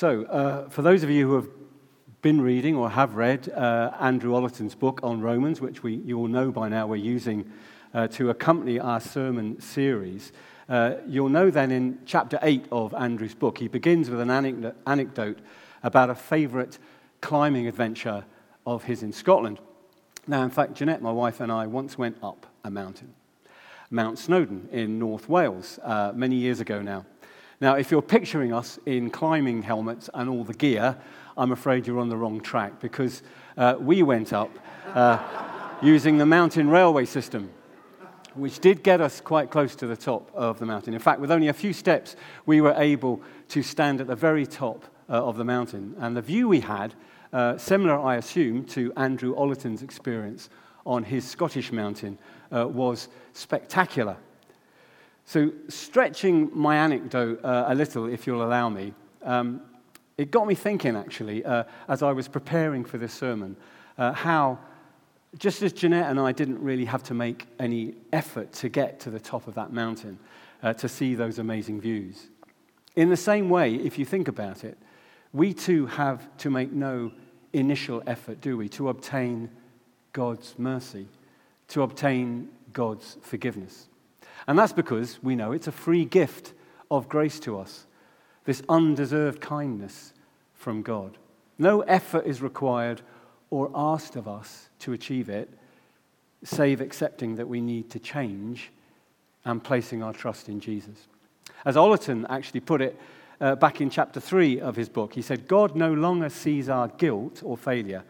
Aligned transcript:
So, 0.00 0.24
uh, 0.24 0.66
for 0.70 0.80
those 0.80 1.02
of 1.02 1.10
you 1.10 1.28
who 1.28 1.34
have 1.34 1.48
been 2.22 2.40
reading 2.40 2.74
or 2.74 2.88
have 2.88 3.16
read 3.16 3.50
uh, 3.50 3.90
Andrew 4.00 4.32
Ollerton's 4.32 4.74
book 4.74 5.00
on 5.02 5.20
Romans, 5.20 5.60
which 5.60 5.82
we, 5.82 5.96
you 5.96 6.16
all 6.16 6.26
know 6.26 6.50
by 6.50 6.70
now 6.70 6.86
we're 6.86 6.96
using 6.96 7.52
uh, 7.92 8.08
to 8.08 8.30
accompany 8.30 8.80
our 8.80 8.98
sermon 8.98 9.60
series, 9.60 10.32
uh, 10.70 10.94
you'll 11.06 11.28
know 11.28 11.50
then 11.50 11.70
in 11.70 11.98
chapter 12.06 12.38
8 12.40 12.64
of 12.72 12.94
Andrew's 12.94 13.34
book, 13.34 13.58
he 13.58 13.68
begins 13.68 14.08
with 14.08 14.20
an 14.20 14.30
anecdote 14.86 15.38
about 15.82 16.08
a 16.08 16.14
favourite 16.14 16.78
climbing 17.20 17.66
adventure 17.66 18.24
of 18.64 18.84
his 18.84 19.02
in 19.02 19.12
Scotland. 19.12 19.58
Now, 20.26 20.42
in 20.44 20.50
fact, 20.50 20.72
Jeanette, 20.72 21.02
my 21.02 21.12
wife, 21.12 21.40
and 21.40 21.52
I 21.52 21.66
once 21.66 21.98
went 21.98 22.16
up 22.22 22.46
a 22.64 22.70
mountain, 22.70 23.12
Mount 23.90 24.18
Snowdon 24.18 24.70
in 24.72 24.98
North 24.98 25.28
Wales, 25.28 25.78
uh, 25.82 26.12
many 26.14 26.36
years 26.36 26.60
ago 26.60 26.80
now. 26.80 27.04
Now, 27.60 27.74
if 27.74 27.90
you're 27.90 28.00
picturing 28.00 28.54
us 28.54 28.78
in 28.86 29.10
climbing 29.10 29.60
helmets 29.60 30.08
and 30.14 30.30
all 30.30 30.44
the 30.44 30.54
gear, 30.54 30.96
I'm 31.36 31.52
afraid 31.52 31.86
you're 31.86 31.98
on 31.98 32.08
the 32.08 32.16
wrong 32.16 32.40
track 32.40 32.80
because 32.80 33.22
uh, 33.58 33.76
we 33.78 34.02
went 34.02 34.32
up 34.32 34.50
uh, 34.94 35.18
using 35.82 36.16
the 36.16 36.24
mountain 36.24 36.70
railway 36.70 37.04
system, 37.04 37.50
which 38.32 38.60
did 38.60 38.82
get 38.82 39.02
us 39.02 39.20
quite 39.20 39.50
close 39.50 39.74
to 39.76 39.86
the 39.86 39.96
top 39.96 40.30
of 40.32 40.58
the 40.58 40.64
mountain. 40.64 40.94
In 40.94 41.00
fact, 41.00 41.20
with 41.20 41.30
only 41.30 41.48
a 41.48 41.52
few 41.52 41.74
steps, 41.74 42.16
we 42.46 42.62
were 42.62 42.74
able 42.78 43.20
to 43.48 43.62
stand 43.62 44.00
at 44.00 44.06
the 44.06 44.16
very 44.16 44.46
top 44.46 44.86
uh, 45.10 45.22
of 45.22 45.36
the 45.36 45.44
mountain. 45.44 45.94
And 45.98 46.16
the 46.16 46.22
view 46.22 46.48
we 46.48 46.60
had, 46.60 46.94
uh, 47.30 47.58
similar, 47.58 48.00
I 48.00 48.16
assume, 48.16 48.64
to 48.68 48.90
Andrew 48.96 49.34
Ollerton's 49.34 49.82
experience 49.82 50.48
on 50.86 51.04
his 51.04 51.28
Scottish 51.28 51.72
mountain, 51.72 52.16
uh, 52.54 52.66
was 52.66 53.08
spectacular. 53.34 54.16
So, 55.30 55.52
stretching 55.68 56.50
my 56.52 56.74
anecdote 56.74 57.44
uh, 57.44 57.66
a 57.68 57.74
little, 57.76 58.06
if 58.06 58.26
you'll 58.26 58.42
allow 58.42 58.68
me, 58.68 58.94
um, 59.22 59.60
it 60.18 60.32
got 60.32 60.44
me 60.48 60.56
thinking 60.56 60.96
actually, 60.96 61.44
uh, 61.44 61.62
as 61.86 62.02
I 62.02 62.10
was 62.10 62.26
preparing 62.26 62.84
for 62.84 62.98
this 62.98 63.14
sermon, 63.14 63.56
uh, 63.96 64.12
how 64.12 64.58
just 65.38 65.62
as 65.62 65.72
Jeanette 65.72 66.10
and 66.10 66.18
I 66.18 66.32
didn't 66.32 66.58
really 66.58 66.84
have 66.84 67.04
to 67.04 67.14
make 67.14 67.46
any 67.60 67.94
effort 68.12 68.52
to 68.54 68.68
get 68.68 68.98
to 69.00 69.10
the 69.10 69.20
top 69.20 69.46
of 69.46 69.54
that 69.54 69.72
mountain 69.72 70.18
uh, 70.64 70.72
to 70.72 70.88
see 70.88 71.14
those 71.14 71.38
amazing 71.38 71.80
views, 71.80 72.26
in 72.96 73.08
the 73.08 73.16
same 73.16 73.48
way, 73.48 73.76
if 73.76 74.00
you 74.00 74.04
think 74.04 74.26
about 74.26 74.64
it, 74.64 74.76
we 75.32 75.54
too 75.54 75.86
have 75.86 76.36
to 76.38 76.50
make 76.50 76.72
no 76.72 77.12
initial 77.52 78.02
effort, 78.04 78.40
do 78.40 78.56
we, 78.56 78.68
to 78.70 78.88
obtain 78.88 79.48
God's 80.12 80.56
mercy, 80.58 81.06
to 81.68 81.82
obtain 81.82 82.48
God's 82.72 83.16
forgiveness. 83.22 83.86
And 84.46 84.58
that's 84.58 84.72
because 84.72 85.22
we 85.22 85.36
know 85.36 85.52
it's 85.52 85.66
a 85.66 85.72
free 85.72 86.04
gift 86.04 86.52
of 86.90 87.08
grace 87.08 87.38
to 87.40 87.58
us, 87.58 87.86
this 88.44 88.62
undeserved 88.68 89.40
kindness 89.40 90.12
from 90.54 90.82
God. 90.82 91.18
No 91.58 91.82
effort 91.82 92.26
is 92.26 92.42
required 92.42 93.02
or 93.50 93.70
asked 93.74 94.16
of 94.16 94.26
us 94.26 94.68
to 94.80 94.92
achieve 94.92 95.28
it, 95.28 95.48
save 96.42 96.80
accepting 96.80 97.36
that 97.36 97.48
we 97.48 97.60
need 97.60 97.90
to 97.90 97.98
change 97.98 98.70
and 99.44 99.62
placing 99.62 100.02
our 100.02 100.12
trust 100.12 100.48
in 100.48 100.60
Jesus. 100.60 101.06
As 101.64 101.76
Ollerton 101.76 102.26
actually 102.30 102.60
put 102.60 102.80
it 102.80 102.98
uh, 103.40 103.54
back 103.56 103.80
in 103.80 103.90
chapter 103.90 104.20
3 104.20 104.60
of 104.60 104.76
his 104.76 104.88
book, 104.88 105.14
he 105.14 105.22
said, 105.22 105.48
God 105.48 105.76
no 105.76 105.92
longer 105.92 106.28
sees 106.28 106.68
our 106.68 106.88
guilt 106.88 107.42
or 107.44 107.56
failure. 107.56 108.04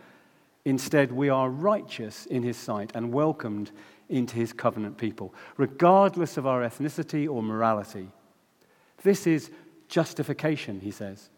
Instead, 0.65 1.11
we 1.11 1.29
are 1.29 1.49
righteous 1.49 2.27
in 2.27 2.43
his 2.43 2.57
sight 2.57 2.91
and 2.95 3.13
welcomed 3.13 3.71
into 4.11 4.37
his 4.37 4.53
covenant 4.53 4.99
people, 4.99 5.33
regardless 5.57 6.37
of 6.37 6.47
our 6.47 6.63
ethnicity 6.63 7.29
or 7.29 7.43
morality. 7.43 8.09
This 9.03 9.27
is 9.27 9.51
justification, 9.89 10.81
he 10.81 10.91
says. 10.91 11.31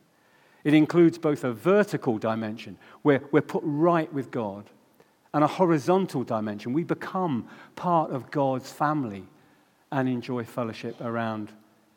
It 0.64 0.74
includes 0.74 1.18
both 1.18 1.44
a 1.44 1.52
vertical 1.52 2.18
dimension, 2.18 2.78
where 3.02 3.22
we're 3.30 3.42
put 3.42 3.62
right 3.64 4.12
with 4.12 4.30
God, 4.30 4.70
and 5.34 5.42
a 5.44 5.48
horizontal 5.48 6.24
dimension. 6.24 6.72
We 6.72 6.84
become 6.84 7.48
part 7.76 8.10
of 8.10 8.30
God's 8.30 8.70
family 8.70 9.24
and 9.90 10.08
enjoy 10.08 10.44
fellowship 10.44 11.00
around 11.00 11.50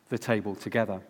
the 0.09 0.17
table 0.17 0.55
together. 0.55 1.01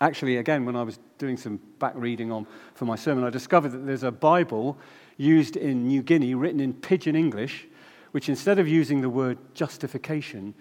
Actually, 0.00 0.36
again, 0.36 0.64
when 0.66 0.76
I 0.76 0.82
was 0.82 0.98
doing 1.16 1.36
some 1.36 1.58
back 1.78 1.94
reading 1.96 2.30
on 2.30 2.46
for 2.74 2.84
my 2.84 2.96
sermon, 2.96 3.24
I 3.24 3.30
discovered 3.30 3.70
that 3.70 3.86
there's 3.86 4.02
a 4.02 4.10
Bible 4.10 4.76
used 5.16 5.56
in 5.56 5.86
New 5.86 6.02
Guinea, 6.02 6.34
written 6.34 6.60
in 6.60 6.74
pidgin 6.74 7.16
English, 7.16 7.66
which 8.16 8.30
instead 8.30 8.58
of 8.58 8.66
using 8.66 9.02
the 9.02 9.10
word 9.10 9.36
justification, 9.52 10.54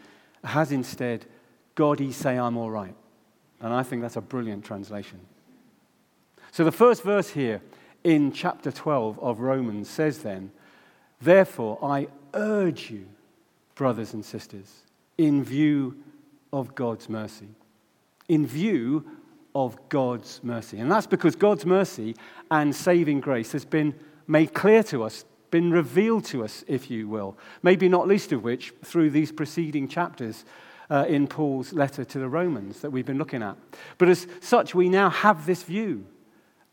has 0.44 0.74
instead, 0.74 1.26
God, 1.76 2.02
he 2.02 2.12
say 2.12 2.38
I'm 2.38 2.58
all 2.58 2.70
right. 2.70 2.94
And 3.62 3.74
I 3.74 3.82
think 3.82 4.02
that's 4.02 4.18
a 4.18 4.22
brilliant 4.22 4.66
translation. 4.66 5.22
So 6.52 6.66
the 6.66 6.72
first 6.74 7.02
verse 7.02 7.30
here 7.30 7.62
in 8.04 8.34
chapter 8.34 8.74
12 8.74 9.18
of 9.20 9.40
Romans 9.40 9.90
says 9.90 10.18
then, 10.18 10.52
Therefore, 11.22 11.80
I 11.82 12.10
urge 12.34 12.92
you, 12.92 13.06
brothers 13.76 14.14
and 14.14 14.26
sisters, 14.26 14.82
in 15.18 15.42
view 15.42 15.96
of 16.52 16.76
God's 16.76 17.08
mercy. 17.08 17.48
In 18.28 18.46
view 18.46 19.06
of 19.56 19.78
God's 19.88 20.42
mercy. 20.44 20.80
And 20.80 20.92
that's 20.92 21.08
because 21.08 21.38
God's 21.38 21.66
mercy 21.66 22.18
and 22.52 22.76
saving 22.76 23.22
grace 23.22 23.54
has 23.54 23.64
been 23.64 23.96
made 24.28 24.54
clear 24.54 24.84
to 24.84 25.04
us 25.04 25.24
been 25.56 25.72
revealed 25.72 26.26
to 26.26 26.44
us, 26.44 26.66
if 26.68 26.92
you 26.92 27.08
will. 27.08 27.38
Maybe 27.64 27.88
not 27.88 28.10
least 28.10 28.34
of 28.34 28.44
which 28.44 28.74
through 28.84 29.12
these 29.12 29.32
preceding 29.32 29.88
chapters 29.88 30.44
uh, 30.90 31.06
in 31.08 31.28
Paul's 31.28 31.72
letter 31.72 32.04
to 32.04 32.20
the 32.20 32.28
Romans 32.28 32.82
that 32.82 32.90
we've 32.92 33.06
been 33.06 33.18
looking 33.18 33.42
at. 33.42 33.56
But 33.98 34.10
as 34.10 34.28
such, 34.42 34.76
we 34.76 34.90
now 34.90 35.10
have 35.10 35.46
this 35.46 35.64
view. 35.64 36.08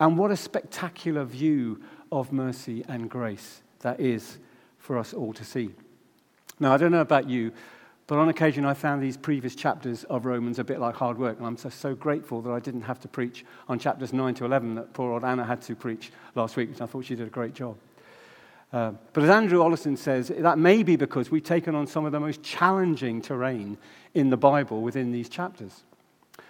And 0.00 0.18
what 0.18 0.32
a 0.32 0.36
spectacular 0.36 1.22
view 1.22 1.80
of 2.10 2.32
mercy 2.32 2.84
and 2.88 3.08
grace 3.08 3.62
that 3.82 4.00
is 4.00 4.38
for 4.80 4.98
us 4.98 5.14
all 5.14 5.32
to 5.32 5.44
see. 5.44 5.70
Now, 6.58 6.74
I 6.74 6.76
don't 6.76 6.90
know 6.90 7.02
about 7.02 7.28
you, 7.28 7.52
but 8.08 8.18
on 8.18 8.30
occasion 8.30 8.64
I 8.64 8.74
found 8.74 9.00
these 9.00 9.16
previous 9.16 9.54
chapters 9.54 10.02
of 10.10 10.26
Romans 10.26 10.58
a 10.58 10.64
bit 10.64 10.80
like 10.80 10.96
hard 10.96 11.18
work, 11.18 11.38
and 11.38 11.46
I'm 11.46 11.56
so, 11.56 11.68
so 11.68 11.94
grateful 11.94 12.42
that 12.42 12.50
I 12.50 12.58
didn't 12.58 12.82
have 12.82 12.98
to 13.02 13.08
preach 13.08 13.44
on 13.68 13.78
chapters 13.78 14.12
9 14.12 14.34
to 14.34 14.44
11 14.44 14.74
that 14.74 14.92
poor 14.92 15.12
old 15.12 15.22
Anna 15.22 15.44
had 15.44 15.62
to 15.62 15.76
preach 15.76 16.10
last 16.34 16.56
week, 16.56 16.70
which 16.70 16.80
I 16.80 16.86
thought 16.86 17.04
she 17.04 17.14
did 17.14 17.28
a 17.28 17.30
great 17.30 17.54
job. 17.54 17.76
Uh, 18.72 18.92
but 19.12 19.22
as 19.22 19.30
Andrew 19.30 19.58
Ollerton 19.58 19.98
says, 19.98 20.28
that 20.28 20.58
may 20.58 20.82
be 20.82 20.96
because 20.96 21.30
we've 21.30 21.44
taken 21.44 21.74
on 21.74 21.86
some 21.86 22.06
of 22.06 22.12
the 22.12 22.20
most 22.20 22.42
challenging 22.42 23.20
terrain 23.20 23.76
in 24.14 24.30
the 24.30 24.36
Bible 24.36 24.80
within 24.80 25.12
these 25.12 25.28
chapters. 25.28 25.82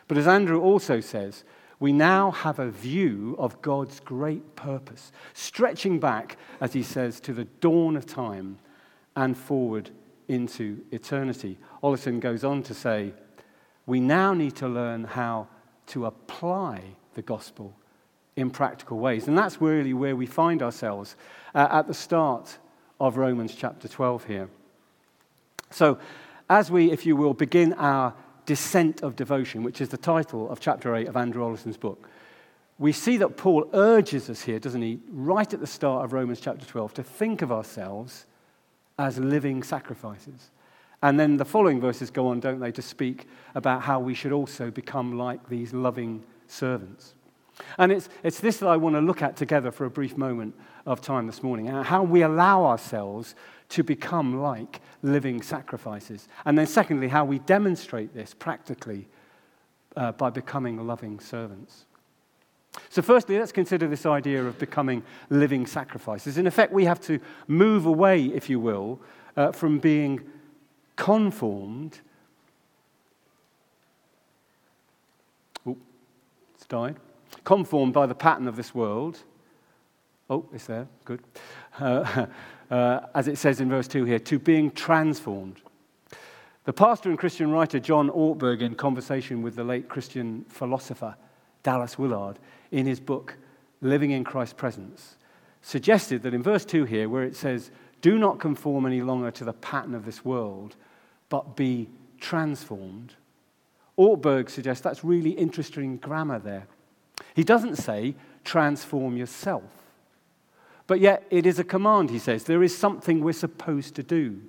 But 0.06 0.18
as 0.18 0.28
Andrew 0.28 0.60
also 0.60 1.00
says, 1.00 1.42
we 1.80 1.92
now 1.92 2.30
have 2.30 2.60
a 2.60 2.70
view 2.70 3.34
of 3.40 3.60
God's 3.60 3.98
great 3.98 4.54
purpose, 4.54 5.10
stretching 5.34 5.98
back, 5.98 6.36
as 6.60 6.72
he 6.72 6.84
says, 6.84 7.18
to 7.20 7.32
the 7.32 7.44
dawn 7.60 7.96
of 7.96 8.06
time 8.06 8.58
and 9.16 9.36
forward 9.36 9.90
into 10.28 10.80
eternity. 10.92 11.58
Ollerton 11.82 12.20
goes 12.20 12.44
on 12.44 12.62
to 12.62 12.74
say, 12.74 13.12
we 13.84 13.98
now 13.98 14.32
need 14.32 14.54
to 14.56 14.68
learn 14.68 15.02
how 15.02 15.48
to 15.86 16.06
apply 16.06 16.82
the 17.14 17.22
gospel 17.22 17.76
in 18.36 18.50
practical 18.50 18.98
ways. 18.98 19.28
And 19.28 19.36
that's 19.36 19.60
really 19.60 19.92
where 19.92 20.16
we 20.16 20.26
find 20.26 20.62
ourselves 20.62 21.16
uh, 21.54 21.68
at 21.70 21.86
the 21.86 21.94
start 21.94 22.58
of 23.00 23.16
Romans 23.16 23.54
chapter 23.54 23.88
12 23.88 24.24
here. 24.24 24.48
So, 25.70 25.98
as 26.48 26.70
we, 26.70 26.90
if 26.90 27.06
you 27.06 27.16
will, 27.16 27.34
begin 27.34 27.72
our 27.74 28.14
descent 28.46 29.02
of 29.02 29.16
devotion, 29.16 29.62
which 29.62 29.80
is 29.80 29.88
the 29.88 29.96
title 29.96 30.50
of 30.50 30.60
chapter 30.60 30.94
8 30.94 31.08
of 31.08 31.16
Andrew 31.16 31.42
Ollerton's 31.42 31.76
book, 31.76 32.08
we 32.78 32.92
see 32.92 33.16
that 33.18 33.36
Paul 33.36 33.68
urges 33.72 34.28
us 34.28 34.42
here, 34.42 34.58
doesn't 34.58 34.82
he, 34.82 34.98
right 35.10 35.52
at 35.52 35.60
the 35.60 35.66
start 35.66 36.04
of 36.04 36.12
Romans 36.12 36.40
chapter 36.40 36.66
12, 36.66 36.94
to 36.94 37.02
think 37.02 37.42
of 37.42 37.52
ourselves 37.52 38.26
as 38.98 39.18
living 39.18 39.62
sacrifices. 39.62 40.50
And 41.02 41.18
then 41.18 41.36
the 41.36 41.44
following 41.44 41.80
verses 41.80 42.10
go 42.10 42.28
on, 42.28 42.40
don't 42.40 42.60
they, 42.60 42.72
to 42.72 42.82
speak 42.82 43.26
about 43.54 43.82
how 43.82 44.00
we 44.00 44.14
should 44.14 44.32
also 44.32 44.70
become 44.70 45.18
like 45.18 45.48
these 45.48 45.72
loving 45.72 46.22
servants. 46.46 47.14
And 47.78 47.92
it's, 47.92 48.08
it's 48.22 48.40
this 48.40 48.58
that 48.58 48.68
I 48.68 48.76
want 48.76 48.96
to 48.96 49.00
look 49.00 49.22
at 49.22 49.36
together 49.36 49.70
for 49.70 49.84
a 49.84 49.90
brief 49.90 50.16
moment 50.16 50.54
of 50.86 51.00
time 51.00 51.26
this 51.26 51.42
morning 51.42 51.66
how 51.66 52.02
we 52.02 52.22
allow 52.22 52.64
ourselves 52.64 53.34
to 53.70 53.82
become 53.82 54.40
like 54.40 54.80
living 55.02 55.40
sacrifices. 55.40 56.28
And 56.44 56.58
then, 56.58 56.66
secondly, 56.66 57.08
how 57.08 57.24
we 57.24 57.38
demonstrate 57.38 58.14
this 58.14 58.34
practically 58.34 59.08
uh, 59.96 60.12
by 60.12 60.30
becoming 60.30 60.86
loving 60.86 61.20
servants. 61.20 61.86
So, 62.90 63.00
firstly, 63.02 63.38
let's 63.38 63.52
consider 63.52 63.88
this 63.88 64.04
idea 64.04 64.44
of 64.44 64.58
becoming 64.58 65.02
living 65.30 65.66
sacrifices. 65.66 66.36
In 66.36 66.46
effect, 66.46 66.72
we 66.72 66.84
have 66.84 67.00
to 67.02 67.18
move 67.48 67.86
away, 67.86 68.26
if 68.26 68.50
you 68.50 68.60
will, 68.60 69.00
uh, 69.36 69.52
from 69.52 69.78
being 69.78 70.20
conformed. 70.96 72.00
Oh, 75.66 75.78
it's 76.54 76.66
died 76.66 76.96
conformed 77.44 77.92
by 77.92 78.06
the 78.06 78.14
pattern 78.14 78.48
of 78.48 78.56
this 78.56 78.74
world. 78.74 79.18
Oh, 80.30 80.46
it's 80.52 80.66
there, 80.66 80.88
good. 81.04 81.20
Uh, 81.78 82.26
uh, 82.70 83.00
as 83.14 83.28
it 83.28 83.36
says 83.36 83.60
in 83.60 83.68
verse 83.68 83.88
2 83.88 84.04
here, 84.04 84.18
to 84.18 84.38
being 84.38 84.70
transformed. 84.70 85.60
The 86.64 86.72
pastor 86.72 87.10
and 87.10 87.18
Christian 87.18 87.50
writer 87.50 87.80
John 87.80 88.08
Ortberg, 88.08 88.60
in 88.60 88.76
conversation 88.76 89.42
with 89.42 89.56
the 89.56 89.64
late 89.64 89.88
Christian 89.88 90.44
philosopher 90.48 91.16
Dallas 91.62 91.98
Willard, 91.98 92.38
in 92.70 92.86
his 92.86 93.00
book, 93.00 93.36
Living 93.80 94.12
in 94.12 94.22
Christ's 94.22 94.54
Presence, 94.54 95.16
suggested 95.60 96.22
that 96.22 96.34
in 96.34 96.42
verse 96.42 96.64
2 96.64 96.84
here, 96.84 97.08
where 97.08 97.24
it 97.24 97.34
says, 97.34 97.72
Do 98.00 98.16
not 98.16 98.38
conform 98.38 98.86
any 98.86 99.02
longer 99.02 99.32
to 99.32 99.44
the 99.44 99.52
pattern 99.52 99.94
of 99.94 100.04
this 100.04 100.24
world, 100.24 100.76
but 101.28 101.56
be 101.56 101.88
transformed. 102.20 103.14
Ortberg 103.98 104.48
suggests 104.48 104.82
that's 104.82 105.04
really 105.04 105.30
interesting 105.30 105.96
grammar 105.96 106.38
there. 106.38 106.66
He 107.34 107.44
doesn't 107.44 107.76
say, 107.76 108.14
transform 108.44 109.16
yourself. 109.16 109.62
But 110.86 111.00
yet, 111.00 111.24
it 111.30 111.46
is 111.46 111.58
a 111.58 111.64
command, 111.64 112.10
he 112.10 112.18
says. 112.18 112.44
There 112.44 112.62
is 112.62 112.76
something 112.76 113.22
we're 113.22 113.32
supposed 113.32 113.94
to 113.94 114.02
do. 114.02 114.40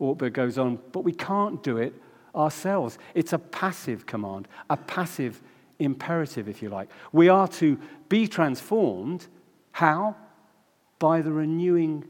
Ortberg 0.00 0.32
goes 0.32 0.58
on, 0.58 0.78
but 0.90 1.04
we 1.04 1.12
can't 1.12 1.62
do 1.62 1.76
it 1.78 1.94
ourselves. 2.34 2.98
It's 3.14 3.32
a 3.32 3.38
passive 3.38 4.04
command, 4.04 4.48
a 4.68 4.76
passive 4.76 5.40
imperative, 5.78 6.48
if 6.48 6.60
you 6.60 6.68
like. 6.68 6.90
We 7.12 7.28
are 7.28 7.48
to 7.48 7.78
be 8.08 8.26
transformed. 8.26 9.26
How? 9.70 10.16
By 10.98 11.22
the 11.22 11.32
renewing 11.32 12.04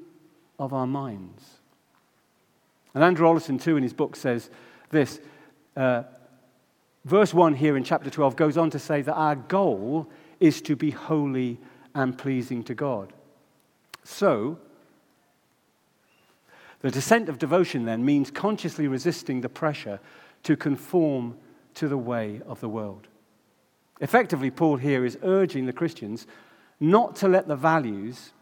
of 0.58 0.72
our 0.72 0.86
minds. 0.86 1.44
And 2.94 3.04
Andrew 3.04 3.26
Ollerton, 3.26 3.60
too, 3.60 3.76
in 3.76 3.82
his 3.82 3.92
book 3.92 4.16
says 4.16 4.50
this. 4.90 5.20
Uh, 5.76 6.04
verse 7.04 7.34
1 7.34 7.54
here 7.54 7.76
in 7.76 7.84
chapter 7.84 8.10
12 8.10 8.36
goes 8.36 8.56
on 8.56 8.70
to 8.70 8.78
say 8.78 9.02
that 9.02 9.14
our 9.14 9.36
goal 9.36 10.08
is 10.40 10.60
to 10.62 10.76
be 10.76 10.90
holy 10.90 11.58
and 11.94 12.16
pleasing 12.16 12.64
to 12.64 12.74
God. 12.74 13.12
So, 14.04 14.58
the 16.80 16.90
descent 16.90 17.28
of 17.28 17.38
devotion 17.38 17.84
then 17.84 18.04
means 18.04 18.30
consciously 18.30 18.88
resisting 18.88 19.40
the 19.40 19.48
pressure 19.48 20.00
to 20.42 20.56
conform 20.56 21.36
to 21.74 21.88
the 21.88 21.98
way 21.98 22.40
of 22.46 22.60
the 22.60 22.68
world. 22.68 23.06
Effectively, 24.00 24.50
Paul 24.50 24.78
here 24.78 25.04
is 25.04 25.16
urging 25.22 25.66
the 25.66 25.72
Christians 25.72 26.26
not 26.80 27.14
to 27.16 27.28
let 27.28 27.46
the 27.46 27.54
values 27.54 28.32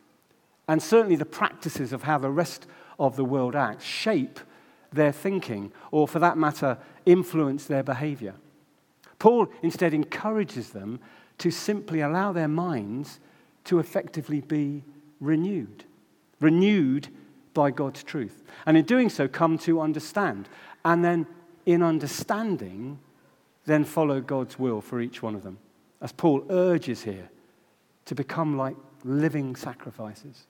and 0.67 0.83
certainly 0.83 1.17
the 1.17 1.27
practices 1.27 1.93
of 1.93 2.05
how 2.05 2.17
the 2.17 2.31
rest 2.31 2.67
of 2.99 3.17
the 3.17 3.25
world 3.25 3.55
acts 3.55 3.85
shape 3.85 4.41
their 4.93 5.13
thinking, 5.13 5.73
or 5.91 6.09
for 6.09 6.19
that 6.19 6.39
matter, 6.39 6.79
influence 7.05 7.67
their 7.67 7.83
behavior. 7.83 8.35
Paul 9.21 9.49
instead 9.63 9.95
encourages 9.95 10.71
them 10.71 10.99
to 11.39 11.53
simply 11.53 12.01
allow 12.01 12.33
their 12.33 12.49
minds 12.49 13.21
to 13.65 13.79
effectively 13.79 14.41
be 14.41 14.83
renewed, 15.21 15.85
renewed 16.41 17.09
by 17.55 17.71
God's 17.71 18.03
truth. 18.03 18.43
And 18.67 18.77
in 18.77 18.85
doing 18.85 19.09
so, 19.09 19.29
come 19.29 19.59
to 19.59 19.81
understand. 19.81 20.49
And 20.85 21.05
then, 21.05 21.27
in 21.67 21.83
understanding, 21.83 22.99
then 23.67 23.85
follow 23.85 24.21
God's 24.21 24.59
will 24.59 24.81
for 24.81 25.01
each 25.01 25.23
one 25.23 25.35
of 25.35 25.43
them. 25.43 25.59
As 26.01 26.13
Paul 26.13 26.45
urges 26.49 27.03
here, 27.03 27.29
to 28.07 28.15
become 28.15 28.57
like 28.57 28.77
living 29.05 29.55
sacrifices. 29.55 30.47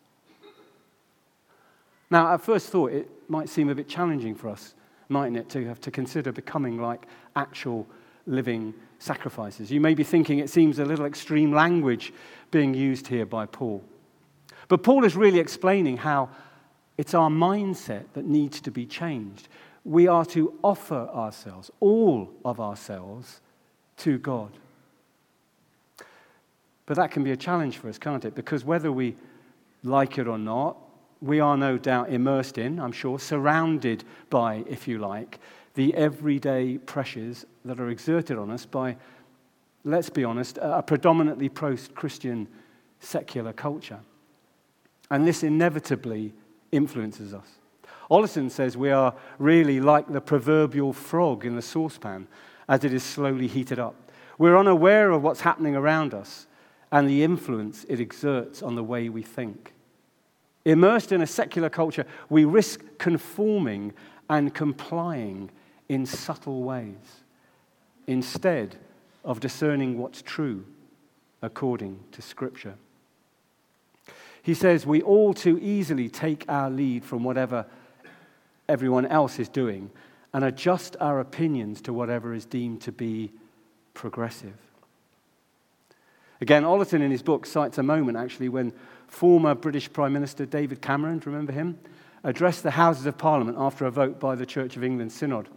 Now, 2.08 2.32
at 2.32 2.40
first 2.40 2.68
thought, 2.68 2.92
it 2.92 3.08
might 3.28 3.48
seem 3.48 3.68
a 3.68 3.74
bit 3.74 3.88
challenging 3.88 4.34
for 4.34 4.48
us, 4.48 4.74
mightn't 5.08 5.36
it, 5.36 5.48
to 5.50 5.66
have 5.66 5.80
to 5.82 5.90
consider 5.90 6.32
becoming 6.32 6.80
like 6.80 7.06
actual 7.34 7.86
living 8.26 8.74
sacrifices. 8.98 9.70
You 9.70 9.80
may 9.80 9.94
be 9.94 10.04
thinking 10.04 10.38
it 10.38 10.50
seems 10.50 10.78
a 10.78 10.84
little 10.84 11.06
extreme 11.06 11.52
language 11.52 12.12
being 12.50 12.74
used 12.74 13.06
here 13.08 13.26
by 13.26 13.46
Paul. 13.46 13.82
But 14.68 14.82
Paul 14.82 15.04
is 15.04 15.16
really 15.16 15.40
explaining 15.40 15.98
how 15.98 16.28
it's 16.96 17.14
our 17.14 17.30
mindset 17.30 18.04
that 18.14 18.26
needs 18.26 18.60
to 18.60 18.70
be 18.70 18.86
changed. 18.86 19.48
We 19.84 20.06
are 20.06 20.24
to 20.26 20.58
offer 20.62 21.08
ourselves, 21.14 21.70
all 21.80 22.30
of 22.44 22.60
ourselves, 22.60 23.40
to 23.98 24.18
God. 24.18 24.50
But 26.86 26.96
that 26.96 27.10
can 27.10 27.24
be 27.24 27.30
a 27.30 27.36
challenge 27.36 27.78
for 27.78 27.88
us, 27.88 27.98
can't 27.98 28.24
it? 28.24 28.34
Because 28.34 28.64
whether 28.64 28.92
we 28.92 29.16
like 29.82 30.18
it 30.18 30.26
or 30.26 30.38
not, 30.38 30.76
we 31.20 31.40
are 31.40 31.56
no 31.56 31.78
doubt 31.78 32.10
immersed 32.10 32.58
in, 32.58 32.80
I'm 32.80 32.92
sure, 32.92 33.18
surrounded 33.18 34.04
by, 34.28 34.64
if 34.68 34.88
you 34.88 34.98
like, 34.98 35.38
the 35.74 35.94
everyday 35.94 36.78
pressures 36.78 37.46
that 37.64 37.80
are 37.80 37.88
exerted 37.88 38.38
on 38.38 38.50
us 38.50 38.66
by, 38.66 38.96
let's 39.84 40.10
be 40.10 40.24
honest, 40.24 40.58
a 40.60 40.82
predominantly 40.82 41.48
post 41.48 41.94
Christian 41.94 42.48
secular 43.00 43.52
culture. 43.52 44.00
And 45.10 45.26
this 45.26 45.42
inevitably 45.42 46.32
influences 46.72 47.34
us. 47.34 47.46
Ollerton 48.10 48.50
says 48.50 48.76
we 48.76 48.90
are 48.90 49.14
really 49.38 49.80
like 49.80 50.08
the 50.08 50.20
proverbial 50.20 50.92
frog 50.92 51.44
in 51.44 51.54
the 51.54 51.62
saucepan 51.62 52.26
as 52.68 52.84
it 52.84 52.92
is 52.92 53.02
slowly 53.02 53.46
heated 53.46 53.78
up. 53.78 53.94
We're 54.38 54.56
unaware 54.56 55.10
of 55.10 55.22
what's 55.22 55.42
happening 55.42 55.76
around 55.76 56.14
us 56.14 56.46
and 56.92 57.08
the 57.08 57.22
influence 57.22 57.84
it 57.88 58.00
exerts 58.00 58.62
on 58.62 58.74
the 58.74 58.82
way 58.82 59.08
we 59.08 59.22
think. 59.22 59.74
Immersed 60.64 61.12
in 61.12 61.22
a 61.22 61.26
secular 61.26 61.70
culture, 61.70 62.04
we 62.28 62.44
risk 62.44 62.80
conforming 62.98 63.92
and 64.28 64.54
complying 64.54 65.50
in 65.90 66.06
subtle 66.06 66.62
ways 66.62 67.24
instead 68.06 68.76
of 69.24 69.40
discerning 69.40 69.98
what's 69.98 70.22
true 70.22 70.64
according 71.42 71.98
to 72.12 72.22
Scripture. 72.22 72.76
He 74.40 74.54
says 74.54 74.86
we 74.86 75.02
all 75.02 75.34
too 75.34 75.58
easily 75.60 76.08
take 76.08 76.44
our 76.48 76.70
lead 76.70 77.04
from 77.04 77.24
whatever 77.24 77.66
everyone 78.68 79.04
else 79.04 79.40
is 79.40 79.48
doing 79.48 79.90
and 80.32 80.44
adjust 80.44 80.96
our 81.00 81.18
opinions 81.18 81.80
to 81.82 81.92
whatever 81.92 82.34
is 82.34 82.44
deemed 82.44 82.80
to 82.82 82.92
be 82.92 83.32
progressive. 83.92 84.54
Again, 86.40 86.62
Ollerton 86.62 87.02
in 87.02 87.10
his 87.10 87.22
book 87.22 87.46
cites 87.46 87.78
a 87.78 87.82
moment 87.82 88.16
actually 88.16 88.48
when 88.48 88.72
former 89.08 89.56
British 89.56 89.92
Prime 89.92 90.12
Minister 90.12 90.46
David 90.46 90.80
Cameron, 90.80 91.18
do 91.18 91.28
you 91.28 91.32
remember 91.32 91.52
him? 91.52 91.80
Addressed 92.22 92.62
the 92.62 92.70
Houses 92.70 93.06
of 93.06 93.18
Parliament 93.18 93.58
after 93.58 93.86
a 93.86 93.90
vote 93.90 94.20
by 94.20 94.36
the 94.36 94.46
Church 94.46 94.76
of 94.76 94.84
England 94.84 95.10
Synod, 95.10 95.48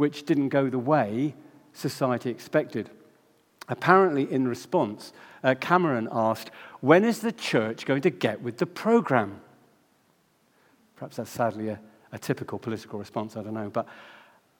which 0.00 0.24
didn't 0.24 0.48
go 0.48 0.70
the 0.70 0.78
way 0.78 1.34
society 1.74 2.30
expected. 2.30 2.88
Apparently, 3.68 4.32
in 4.32 4.48
response, 4.48 5.12
uh, 5.44 5.54
Cameron 5.60 6.08
asked, 6.10 6.50
When 6.80 7.04
is 7.04 7.18
the 7.20 7.32
church 7.32 7.84
going 7.84 8.00
to 8.00 8.08
get 8.08 8.40
with 8.40 8.56
the 8.56 8.64
program? 8.64 9.42
Perhaps 10.96 11.16
that's 11.16 11.30
sadly 11.30 11.68
a, 11.68 11.78
a 12.12 12.18
typical 12.18 12.58
political 12.58 12.98
response, 12.98 13.36
I 13.36 13.42
don't 13.42 13.52
know. 13.52 13.68
But 13.68 13.86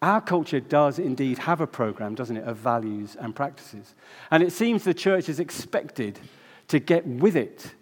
our 0.03 0.21
culture 0.21 0.61
does 0.61 0.99
indeed 0.99 1.39
have 1.39 1.63
a 1.63 1.67
program, 1.67 2.15
doesn't 2.15 2.37
it, 2.37 2.45
of 2.45 2.59
values 2.59 3.17
and 3.19 3.35
practices. 3.35 3.95
And 4.31 4.43
it 4.43 4.53
seems 4.53 4.85
the 4.85 4.93
church 4.93 5.31
is 5.31 5.41
expected 5.41 6.19
to 6.69 6.79
get 6.79 7.07
with 7.07 7.35
it 7.35 7.73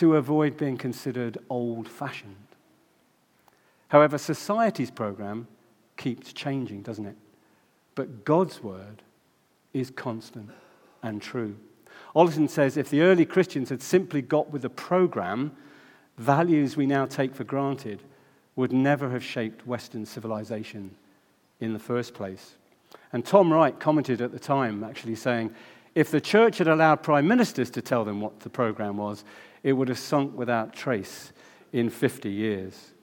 to 0.00 0.16
avoid 0.16 0.56
being 0.56 0.78
considered 0.78 1.36
old 1.50 1.86
fashioned. 1.86 2.48
However, 3.88 4.16
society's 4.16 4.90
program 4.90 5.48
keeps 6.04 6.34
changing, 6.34 6.82
doesn't 6.82 7.06
it? 7.06 7.16
But 7.94 8.26
God's 8.26 8.62
word 8.62 9.00
is 9.72 9.90
constant 9.90 10.50
and 11.02 11.22
true. 11.22 11.56
Ollerton 12.14 12.50
says 12.50 12.76
if 12.76 12.90
the 12.90 13.00
early 13.00 13.24
Christians 13.24 13.70
had 13.70 13.80
simply 13.80 14.20
got 14.20 14.50
with 14.50 14.60
the 14.60 14.68
program, 14.68 15.56
values 16.18 16.76
we 16.76 16.84
now 16.84 17.06
take 17.06 17.34
for 17.34 17.44
granted 17.44 18.02
would 18.54 18.70
never 18.70 19.08
have 19.12 19.24
shaped 19.24 19.66
Western 19.66 20.04
civilization 20.04 20.94
in 21.60 21.72
the 21.72 21.78
first 21.78 22.12
place. 22.12 22.56
And 23.14 23.24
Tom 23.24 23.50
Wright 23.50 23.80
commented 23.80 24.20
at 24.20 24.30
the 24.30 24.38
time, 24.38 24.84
actually 24.84 25.14
saying, 25.14 25.54
if 25.94 26.10
the 26.10 26.20
church 26.20 26.58
had 26.58 26.68
allowed 26.68 27.02
prime 27.02 27.26
ministers 27.26 27.70
to 27.70 27.80
tell 27.80 28.04
them 28.04 28.20
what 28.20 28.40
the 28.40 28.50
program 28.50 28.98
was, 28.98 29.24
it 29.62 29.72
would 29.72 29.88
have 29.88 29.98
sunk 29.98 30.36
without 30.36 30.74
trace 30.74 31.32
in 31.72 31.88
50 31.88 32.30
years. 32.30 32.93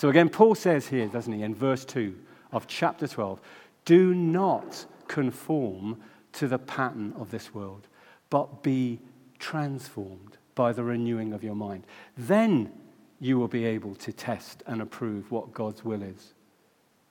So 0.00 0.08
again, 0.08 0.30
Paul 0.30 0.54
says 0.54 0.88
here, 0.88 1.08
doesn't 1.08 1.30
he, 1.30 1.42
in 1.42 1.54
verse 1.54 1.84
2 1.84 2.16
of 2.52 2.66
chapter 2.66 3.06
12, 3.06 3.38
do 3.84 4.14
not 4.14 4.86
conform 5.08 6.00
to 6.32 6.48
the 6.48 6.58
pattern 6.58 7.12
of 7.18 7.30
this 7.30 7.52
world, 7.52 7.86
but 8.30 8.62
be 8.62 8.98
transformed 9.38 10.38
by 10.54 10.72
the 10.72 10.82
renewing 10.82 11.34
of 11.34 11.44
your 11.44 11.54
mind. 11.54 11.86
Then 12.16 12.72
you 13.20 13.38
will 13.38 13.46
be 13.46 13.66
able 13.66 13.94
to 13.96 14.10
test 14.10 14.62
and 14.66 14.80
approve 14.80 15.30
what 15.30 15.52
God's 15.52 15.84
will 15.84 16.02
is 16.02 16.32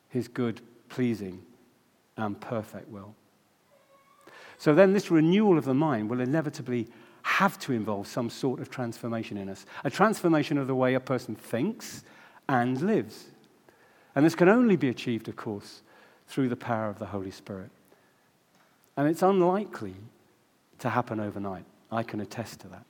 his 0.08 0.28
good, 0.28 0.60
pleasing, 0.90 1.44
and 2.18 2.42
perfect 2.42 2.90
will. 2.90 3.14
So 4.58 4.74
then, 4.74 4.94
this 4.94 5.12
renewal 5.12 5.60
of 5.60 5.66
the 5.66 5.76
mind 5.76 6.10
will 6.10 6.22
inevitably 6.22 6.88
have 7.22 7.60
to 7.60 7.72
involve 7.72 8.08
some 8.08 8.32
sort 8.32 8.60
of 8.60 8.72
transformation 8.72 9.38
in 9.38 9.48
us 9.48 9.68
a 9.84 9.92
transformation 9.92 10.58
of 10.58 10.66
the 10.66 10.74
way 10.74 10.96
a 10.96 11.00
person 11.00 11.36
thinks 11.36 12.04
and 12.50 12.82
lives. 12.82 13.28
And 14.16 14.26
this 14.26 14.36
can 14.36 14.50
only 14.50 14.76
be 14.76 14.90
achieved, 14.90 15.30
of 15.30 15.36
course, 15.36 15.84
through 16.28 16.50
the 16.50 16.56
power 16.56 16.90
of 16.90 17.00
the 17.00 17.06
Holy 17.06 17.32
Spirit. 17.32 17.70
And 18.98 19.08
it's 19.08 19.22
unlikely 19.22 19.94
to 20.80 20.90
happen 20.90 21.20
overnight. 21.20 21.64
I 21.92 22.04
can 22.04 22.20
attest 22.20 22.60
to 22.62 22.68
that. 22.70 22.86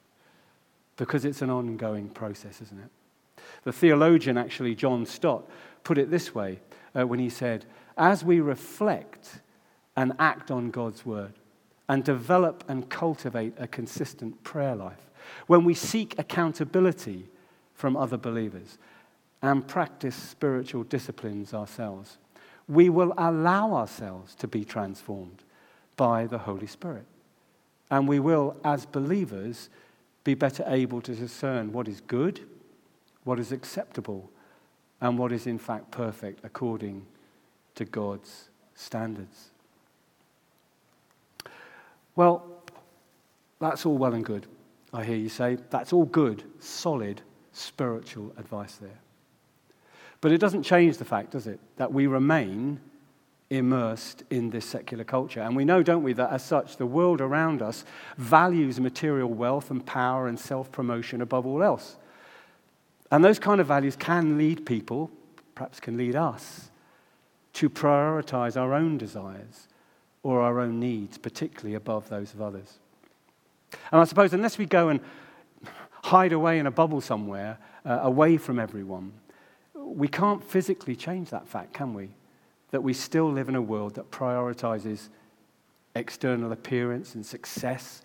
Because 0.98 1.26
it's 1.26 1.42
an 1.42 1.50
ongoing 1.50 2.10
process, 2.10 2.62
isn't 2.62 2.80
it? 2.80 3.44
The 3.64 3.74
theologian, 3.74 4.38
actually, 4.38 4.76
John 4.76 5.06
Stott, 5.06 5.48
put 5.84 5.98
it 5.98 6.10
this 6.10 6.34
way 6.34 6.60
uh, 6.98 7.06
when 7.06 7.20
he 7.20 7.30
said, 7.30 7.66
As 7.98 8.24
we 8.24 8.40
reflect 8.40 9.42
and 9.96 10.14
act 10.20 10.52
on 10.52 10.72
God's 10.72 11.06
word 11.06 11.34
and 11.90 12.04
develop 12.04 12.64
and 12.68 12.90
cultivate 12.90 13.54
a 13.58 13.68
consistent 13.68 14.42
prayer 14.44 14.76
life, 14.76 15.10
when 15.48 15.66
we 15.66 15.74
seek 15.74 16.18
accountability 16.18 17.28
from 17.74 17.96
other 17.96 18.18
believers 18.18 18.78
and 19.42 19.68
practice 19.68 20.16
spiritual 20.16 20.84
disciplines 20.84 21.54
ourselves, 21.54 22.18
we 22.68 22.90
will 22.90 23.14
allow 23.18 23.74
ourselves 23.74 24.36
to 24.36 24.48
be 24.48 24.64
transformed 24.64 25.44
by 25.96 26.28
the 26.28 26.38
Holy 26.38 26.68
Spirit. 26.68 27.06
And 27.90 28.08
we 28.08 28.20
will, 28.20 28.56
as 28.64 28.86
believers, 28.86 29.70
be 30.24 30.34
better 30.36 30.64
able 30.68 31.02
to 31.02 31.16
discern 31.16 31.72
what 31.72 31.88
is 31.88 32.02
good, 32.02 32.42
what 33.24 33.40
is 33.40 33.52
acceptable, 33.52 34.30
and 35.02 35.18
what 35.18 35.32
is 35.32 35.48
in 35.48 35.58
fact 35.58 35.92
perfect 35.92 36.42
according 36.44 37.06
to 37.76 37.86
God's 37.86 38.50
standards. 38.76 39.50
Well, 42.16 42.46
that's 43.60 43.86
all 43.86 43.98
well 43.98 44.14
and 44.14 44.26
good, 44.26 44.46
I 44.94 45.04
hear 45.04 45.16
you 45.16 45.30
say. 45.30 45.58
That's 45.70 45.94
all 45.94 46.06
good, 46.06 46.44
solid, 46.60 47.22
spiritual 47.52 48.34
advice 48.38 48.76
there. 48.76 49.00
But 50.22 50.32
it 50.32 50.40
doesn't 50.40 50.64
change 50.64 50.98
the 50.98 51.06
fact, 51.06 51.32
does 51.32 51.48
it, 51.48 51.60
that 51.78 51.94
we 51.94 52.08
remain 52.08 52.80
immersed 53.50 54.24
in 54.30 54.50
this 54.50 54.66
secular 54.66 55.04
culture. 55.04 55.42
And 55.42 55.56
we 55.56 55.66
know, 55.66 55.82
don't 55.82 56.04
we, 56.04 56.14
that 56.14 56.32
as 56.32 56.44
such, 56.44 56.78
the 56.78 56.86
world 56.86 57.22
around 57.22 57.62
us 57.62 57.84
values 58.18 58.80
material 58.80 59.30
wealth 59.30 59.72
and 59.72 59.86
power 59.86 60.28
and 60.28 60.40
self 60.40 60.72
promotion 60.72 61.22
above 61.22 61.46
all 61.46 61.64
else. 61.64 61.98
And 63.12 63.24
those 63.24 63.40
kind 63.40 63.60
of 63.60 63.68
values 63.68 63.96
can 63.96 64.38
lead 64.38 64.66
people, 64.66 65.10
perhaps 65.56 65.80
can 65.80 65.98
lead 65.98 66.16
us, 66.16 66.70
to 67.54 67.70
prioritize 67.70 68.60
our 68.60 68.74
own 68.74 68.98
desires 68.98 69.68
or 70.22 70.42
our 70.42 70.60
own 70.60 70.80
needs, 70.80 71.18
particularly 71.18 71.76
above 71.76 72.10
those 72.10 72.34
of 72.34 72.42
others. 72.42 72.78
And 73.92 74.02
I 74.02 74.04
suppose 74.04 74.34
unless 74.34 74.58
we 74.58 74.66
go 74.66 74.90
and 74.90 75.00
hide 76.04 76.34
away 76.34 76.60
in 76.60 76.68
a 76.68 76.72
bubble 76.72 77.02
somewhere, 77.02 77.58
uh, 77.86 78.00
away 78.04 78.38
from 78.38 78.60
everyone, 78.60 79.14
we 79.96 80.08
can't 80.08 80.44
physically 80.44 80.96
change 80.96 81.30
that 81.30 81.48
fact, 81.48 81.74
can 81.74 81.94
we? 81.94 82.10
That 82.72 82.82
we 82.82 82.94
still 82.94 83.32
live 83.32 83.50
in 83.50 83.56
a 83.56 83.62
world 83.62 83.96
that 83.96 84.12
prioritizes 84.12 85.10
external 85.96 86.52
appearance 86.52 87.16
and 87.16 87.26
success, 87.26 88.02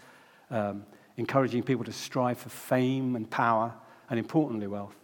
um, 0.51 0.85
encouraging 1.17 1.63
people 1.63 1.85
to 1.85 1.93
strive 1.93 2.39
for 2.39 2.49
fame 2.49 3.17
and 3.17 3.29
power, 3.29 3.73
and 4.11 4.19
importantly, 4.19 4.67
wealth. 4.67 4.97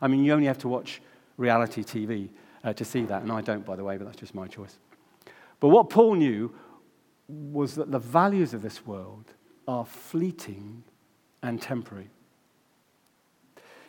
I 0.00 0.08
mean, 0.08 0.24
you 0.24 0.32
only 0.32 0.46
have 0.46 0.58
to 0.58 0.68
watch 0.68 1.00
reality 1.36 1.82
TV 1.82 2.28
uh, 2.62 2.72
to 2.72 2.84
see 2.84 3.02
that, 3.04 3.22
and 3.22 3.32
I 3.32 3.40
don't, 3.40 3.64
by 3.64 3.76
the 3.76 3.84
way, 3.84 3.96
but 3.96 4.04
that's 4.04 4.18
just 4.18 4.34
my 4.34 4.46
choice. 4.46 4.78
But 5.60 5.68
what 5.68 5.90
Paul 5.90 6.14
knew 6.14 6.54
was 7.28 7.74
that 7.76 7.90
the 7.90 7.98
values 7.98 8.54
of 8.54 8.62
this 8.62 8.86
world 8.86 9.32
are 9.66 9.86
fleeting 9.86 10.82
and 11.42 11.60
temporary. 11.60 12.10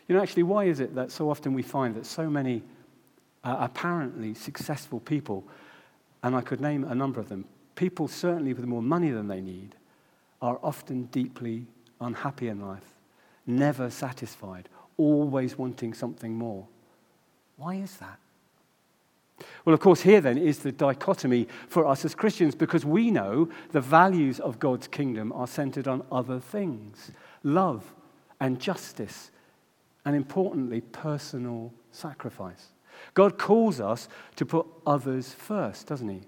You 0.08 0.16
know, 0.16 0.22
actually, 0.22 0.44
why 0.44 0.66
is 0.66 0.80
it 0.80 0.96
that 0.96 1.12
so 1.12 1.30
often 1.30 1.54
we 1.54 1.64
find 1.64 1.96
that 1.96 2.06
so 2.06 2.30
many 2.30 2.64
uh, 3.44 3.58
apparently 3.60 4.34
successful 4.34 5.00
people, 5.00 5.44
and 6.24 6.36
I 6.36 6.42
could 6.42 6.62
name 6.62 6.84
a 6.84 6.96
number 6.96 7.20
of 7.20 7.30
them, 7.30 7.46
people 7.76 8.08
certainly 8.08 8.54
with 8.54 8.66
more 8.66 8.82
money 8.82 9.12
than 9.12 9.28
they 9.28 9.42
need, 9.42 9.76
are 10.42 10.60
often 10.64 11.04
deeply 11.06 11.66
unhappy 12.00 12.50
in 12.50 12.62
life, 12.62 12.94
never 13.48 13.90
satisfied, 13.90 14.70
always 14.98 15.58
wanting 15.58 15.94
something 15.94 16.34
more? 16.34 16.68
Why 17.58 17.76
is 17.76 17.98
that? 17.98 18.20
Well, 19.66 19.74
of 19.74 19.80
course, 19.80 20.02
here 20.02 20.22
then 20.22 20.38
is 20.38 20.60
the 20.60 20.72
dichotomy 20.72 21.48
for 21.68 21.86
us 21.86 22.06
as 22.06 22.16
Christians 22.16 22.56
because 22.56 22.86
we 22.86 23.12
know 23.12 23.50
the 23.72 23.82
values 23.82 24.40
of 24.40 24.60
God's 24.60 24.88
kingdom 24.88 25.32
are 25.34 25.48
centered 25.48 25.88
on 25.88 26.06
other 26.12 26.40
things 26.40 27.12
love 27.44 27.94
and 28.40 28.60
justice, 28.60 29.32
and 30.06 30.16
importantly, 30.16 30.82
personal 30.82 31.74
sacrifice. 31.92 32.68
God 33.14 33.38
calls 33.38 33.80
us 33.82 34.08
to 34.36 34.46
put 34.46 34.66
others 34.86 35.34
first, 35.34 35.88
doesn't 35.88 36.08
He? 36.08 36.22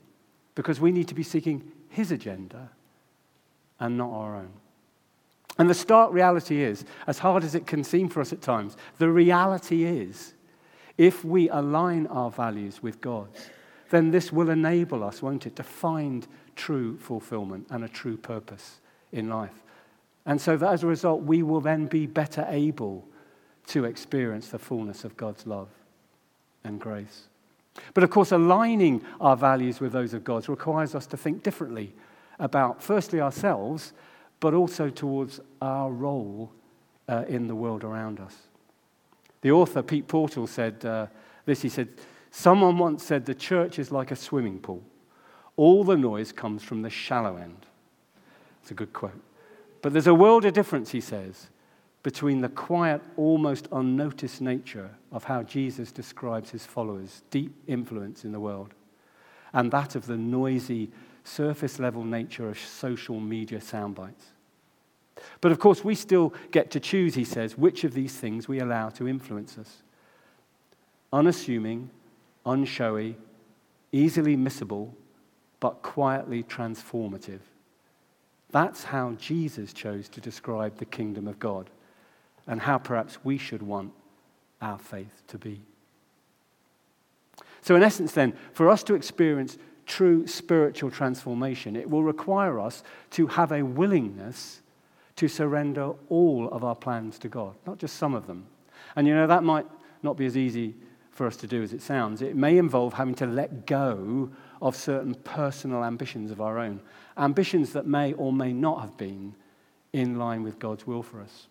Because 0.55 0.81
we 0.81 0.91
need 0.91 1.07
to 1.07 1.15
be 1.15 1.23
seeking 1.23 1.71
His 1.89 2.11
agenda 2.11 2.69
and 3.79 3.97
not 3.97 4.11
our 4.11 4.35
own. 4.35 4.51
And 5.59 5.69
the 5.69 5.75
stark 5.75 6.11
reality 6.11 6.61
is, 6.61 6.85
as 7.07 7.19
hard 7.19 7.43
as 7.43 7.55
it 7.55 7.65
can 7.65 7.83
seem 7.83 8.09
for 8.09 8.21
us 8.21 8.33
at 8.33 8.41
times, 8.41 8.77
the 8.97 9.09
reality 9.09 9.85
is 9.85 10.33
if 10.97 11.23
we 11.23 11.49
align 11.49 12.07
our 12.07 12.29
values 12.29 12.81
with 12.81 13.01
God's, 13.01 13.49
then 13.89 14.11
this 14.11 14.31
will 14.31 14.49
enable 14.49 15.03
us, 15.03 15.21
won't 15.21 15.47
it, 15.47 15.55
to 15.55 15.63
find 15.63 16.27
true 16.55 16.97
fulfillment 16.97 17.67
and 17.69 17.83
a 17.83 17.89
true 17.89 18.17
purpose 18.17 18.79
in 19.11 19.29
life. 19.29 19.63
And 20.25 20.41
so 20.41 20.57
that 20.57 20.73
as 20.73 20.83
a 20.83 20.87
result, 20.87 21.21
we 21.23 21.41
will 21.41 21.61
then 21.61 21.85
be 21.85 22.05
better 22.05 22.45
able 22.49 23.07
to 23.67 23.85
experience 23.85 24.49
the 24.49 24.59
fullness 24.59 25.03
of 25.03 25.17
God's 25.17 25.45
love 25.45 25.69
and 26.63 26.79
grace. 26.79 27.27
But 27.93 28.03
of 28.03 28.09
course, 28.09 28.31
aligning 28.31 29.03
our 29.21 29.37
values 29.37 29.79
with 29.79 29.91
those 29.91 30.13
of 30.13 30.23
God's 30.23 30.49
requires 30.49 30.95
us 30.95 31.05
to 31.07 31.17
think 31.17 31.43
differently 31.43 31.93
about, 32.39 32.81
firstly, 32.81 33.21
ourselves, 33.21 33.93
but 34.39 34.53
also 34.53 34.89
towards 34.89 35.39
our 35.61 35.91
role 35.91 36.51
uh, 37.07 37.25
in 37.27 37.47
the 37.47 37.55
world 37.55 37.83
around 37.83 38.19
us. 38.19 38.35
The 39.41 39.51
author, 39.51 39.81
Pete 39.83 40.07
Portal, 40.07 40.47
said 40.47 40.83
uh, 40.85 41.07
this. 41.45 41.61
He 41.61 41.69
said, 41.69 41.89
Someone 42.31 42.77
once 42.77 43.03
said 43.03 43.25
the 43.25 43.35
church 43.35 43.79
is 43.79 43.91
like 43.91 44.11
a 44.11 44.15
swimming 44.15 44.59
pool. 44.59 44.83
All 45.55 45.83
the 45.83 45.97
noise 45.97 46.31
comes 46.31 46.63
from 46.63 46.81
the 46.81 46.89
shallow 46.89 47.37
end. 47.37 47.65
It's 48.61 48.71
a 48.71 48.75
good 48.75 48.93
quote. 48.93 49.21
But 49.81 49.93
there's 49.93 50.07
a 50.07 50.13
world 50.13 50.45
of 50.45 50.53
difference, 50.53 50.91
he 50.91 51.01
says, 51.01 51.47
between 52.07 52.39
the 52.39 52.47
quiet, 52.47 53.01
almost 53.17 53.67
unnoticed 53.73 54.39
nature 54.39 54.89
of 55.11 55.25
how 55.25 55.43
Jesus 55.43 55.91
describes 55.91 56.49
his 56.49 56.65
followers' 56.65 57.21
deep 57.31 57.53
influence 57.67 58.23
in 58.23 58.31
the 58.31 58.39
world, 58.39 58.73
and 59.51 59.69
that 59.71 59.93
of 59.93 60.05
the 60.05 60.15
noisy, 60.15 60.89
surface 61.25 61.79
level 61.79 62.05
nature 62.05 62.47
of 62.47 62.57
social 62.57 63.19
media 63.19 63.59
soundbites. 63.59 64.31
But 65.41 65.51
of 65.51 65.59
course, 65.59 65.83
we 65.83 65.95
still 65.95 66.33
get 66.51 66.71
to 66.71 66.79
choose, 66.79 67.13
he 67.13 67.25
says, 67.25 67.57
which 67.57 67.83
of 67.83 67.93
these 67.93 68.15
things 68.15 68.47
we 68.47 68.61
allow 68.61 68.87
to 68.91 69.05
influence 69.05 69.57
us. 69.57 69.83
Unassuming, 71.11 71.89
unshowy, 72.45 73.15
easily 73.91 74.37
missable, 74.37 74.93
but 75.59 75.81
quietly 75.81 76.41
transformative. 76.43 77.41
That's 78.51 78.85
how 78.85 79.11
Jesus 79.19 79.73
chose 79.73 80.07
to 80.07 80.21
describe 80.21 80.77
the 80.77 80.85
kingdom 80.85 81.27
of 81.27 81.37
God 81.37 81.69
and 82.47 82.61
how 82.61 82.77
perhaps 82.77 83.17
we 83.23 83.37
should 83.37 83.61
want 83.61 83.91
our 84.61 84.79
faith 84.79 85.21
to 85.27 85.37
be. 85.37 85.61
So, 87.61 87.75
in 87.75 87.83
essence, 87.83 88.13
then, 88.13 88.33
for 88.53 88.69
us 88.69 88.83
to 88.83 88.95
experience 88.95 89.57
true 89.85 90.27
spiritual 90.27 90.91
transformation, 90.91 91.75
it 91.75 91.89
will 91.89 92.03
require 92.03 92.59
us 92.59 92.83
to 93.11 93.27
have 93.27 93.51
a 93.51 93.63
willingness 93.63 94.61
to 95.17 95.27
surrender 95.27 95.93
all 96.09 96.47
of 96.49 96.63
our 96.63 96.75
plans 96.75 97.17
to 97.19 97.27
God, 97.27 97.55
not 97.65 97.79
just 97.79 97.95
some 97.95 98.13
of 98.13 98.27
them. 98.27 98.45
And 98.95 99.07
you 99.07 99.15
know, 99.15 99.27
that 99.27 99.43
might 99.43 99.65
not 100.03 100.15
be 100.15 100.25
as 100.25 100.37
easy 100.37 100.75
for 101.11 101.25
us 101.25 101.35
to 101.37 101.47
do 101.47 101.63
as 101.63 101.73
it 101.73 101.81
sounds. 101.81 102.21
It 102.21 102.35
may 102.35 102.57
involve 102.57 102.93
having 102.93 103.15
to 103.15 103.25
let 103.25 103.65
go 103.65 104.29
of 104.61 104.75
certain 104.75 105.15
personal 105.15 105.83
ambitions 105.83 106.29
of 106.29 106.39
our 106.39 106.59
own, 106.59 106.79
ambitions 107.17 107.73
that 107.73 107.87
may 107.87 108.13
or 108.13 108.31
may 108.31 108.53
not 108.53 108.81
have 108.81 108.97
been 108.97 109.33
in 109.93 110.19
line 110.19 110.43
with 110.43 110.59
God's 110.59 110.85
will 110.85 111.01
for 111.01 111.21
us. 111.21 111.47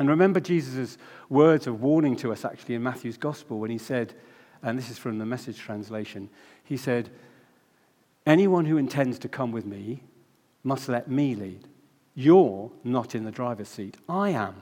And 0.00 0.08
remember 0.08 0.40
Jesus' 0.40 0.96
words 1.28 1.66
of 1.66 1.82
warning 1.82 2.16
to 2.16 2.32
us 2.32 2.46
actually 2.46 2.74
in 2.74 2.82
Matthew's 2.82 3.18
Gospel 3.18 3.58
when 3.58 3.70
he 3.70 3.76
said, 3.76 4.14
and 4.62 4.78
this 4.78 4.88
is 4.88 4.96
from 4.96 5.18
the 5.18 5.26
message 5.26 5.58
translation, 5.58 6.30
he 6.64 6.78
said, 6.78 7.10
Anyone 8.24 8.64
who 8.64 8.78
intends 8.78 9.18
to 9.18 9.28
come 9.28 9.52
with 9.52 9.66
me 9.66 10.02
must 10.64 10.88
let 10.88 11.10
me 11.10 11.34
lead. 11.34 11.68
You're 12.14 12.70
not 12.82 13.14
in 13.14 13.24
the 13.24 13.30
driver's 13.30 13.68
seat. 13.68 13.98
I 14.08 14.30
am. 14.30 14.54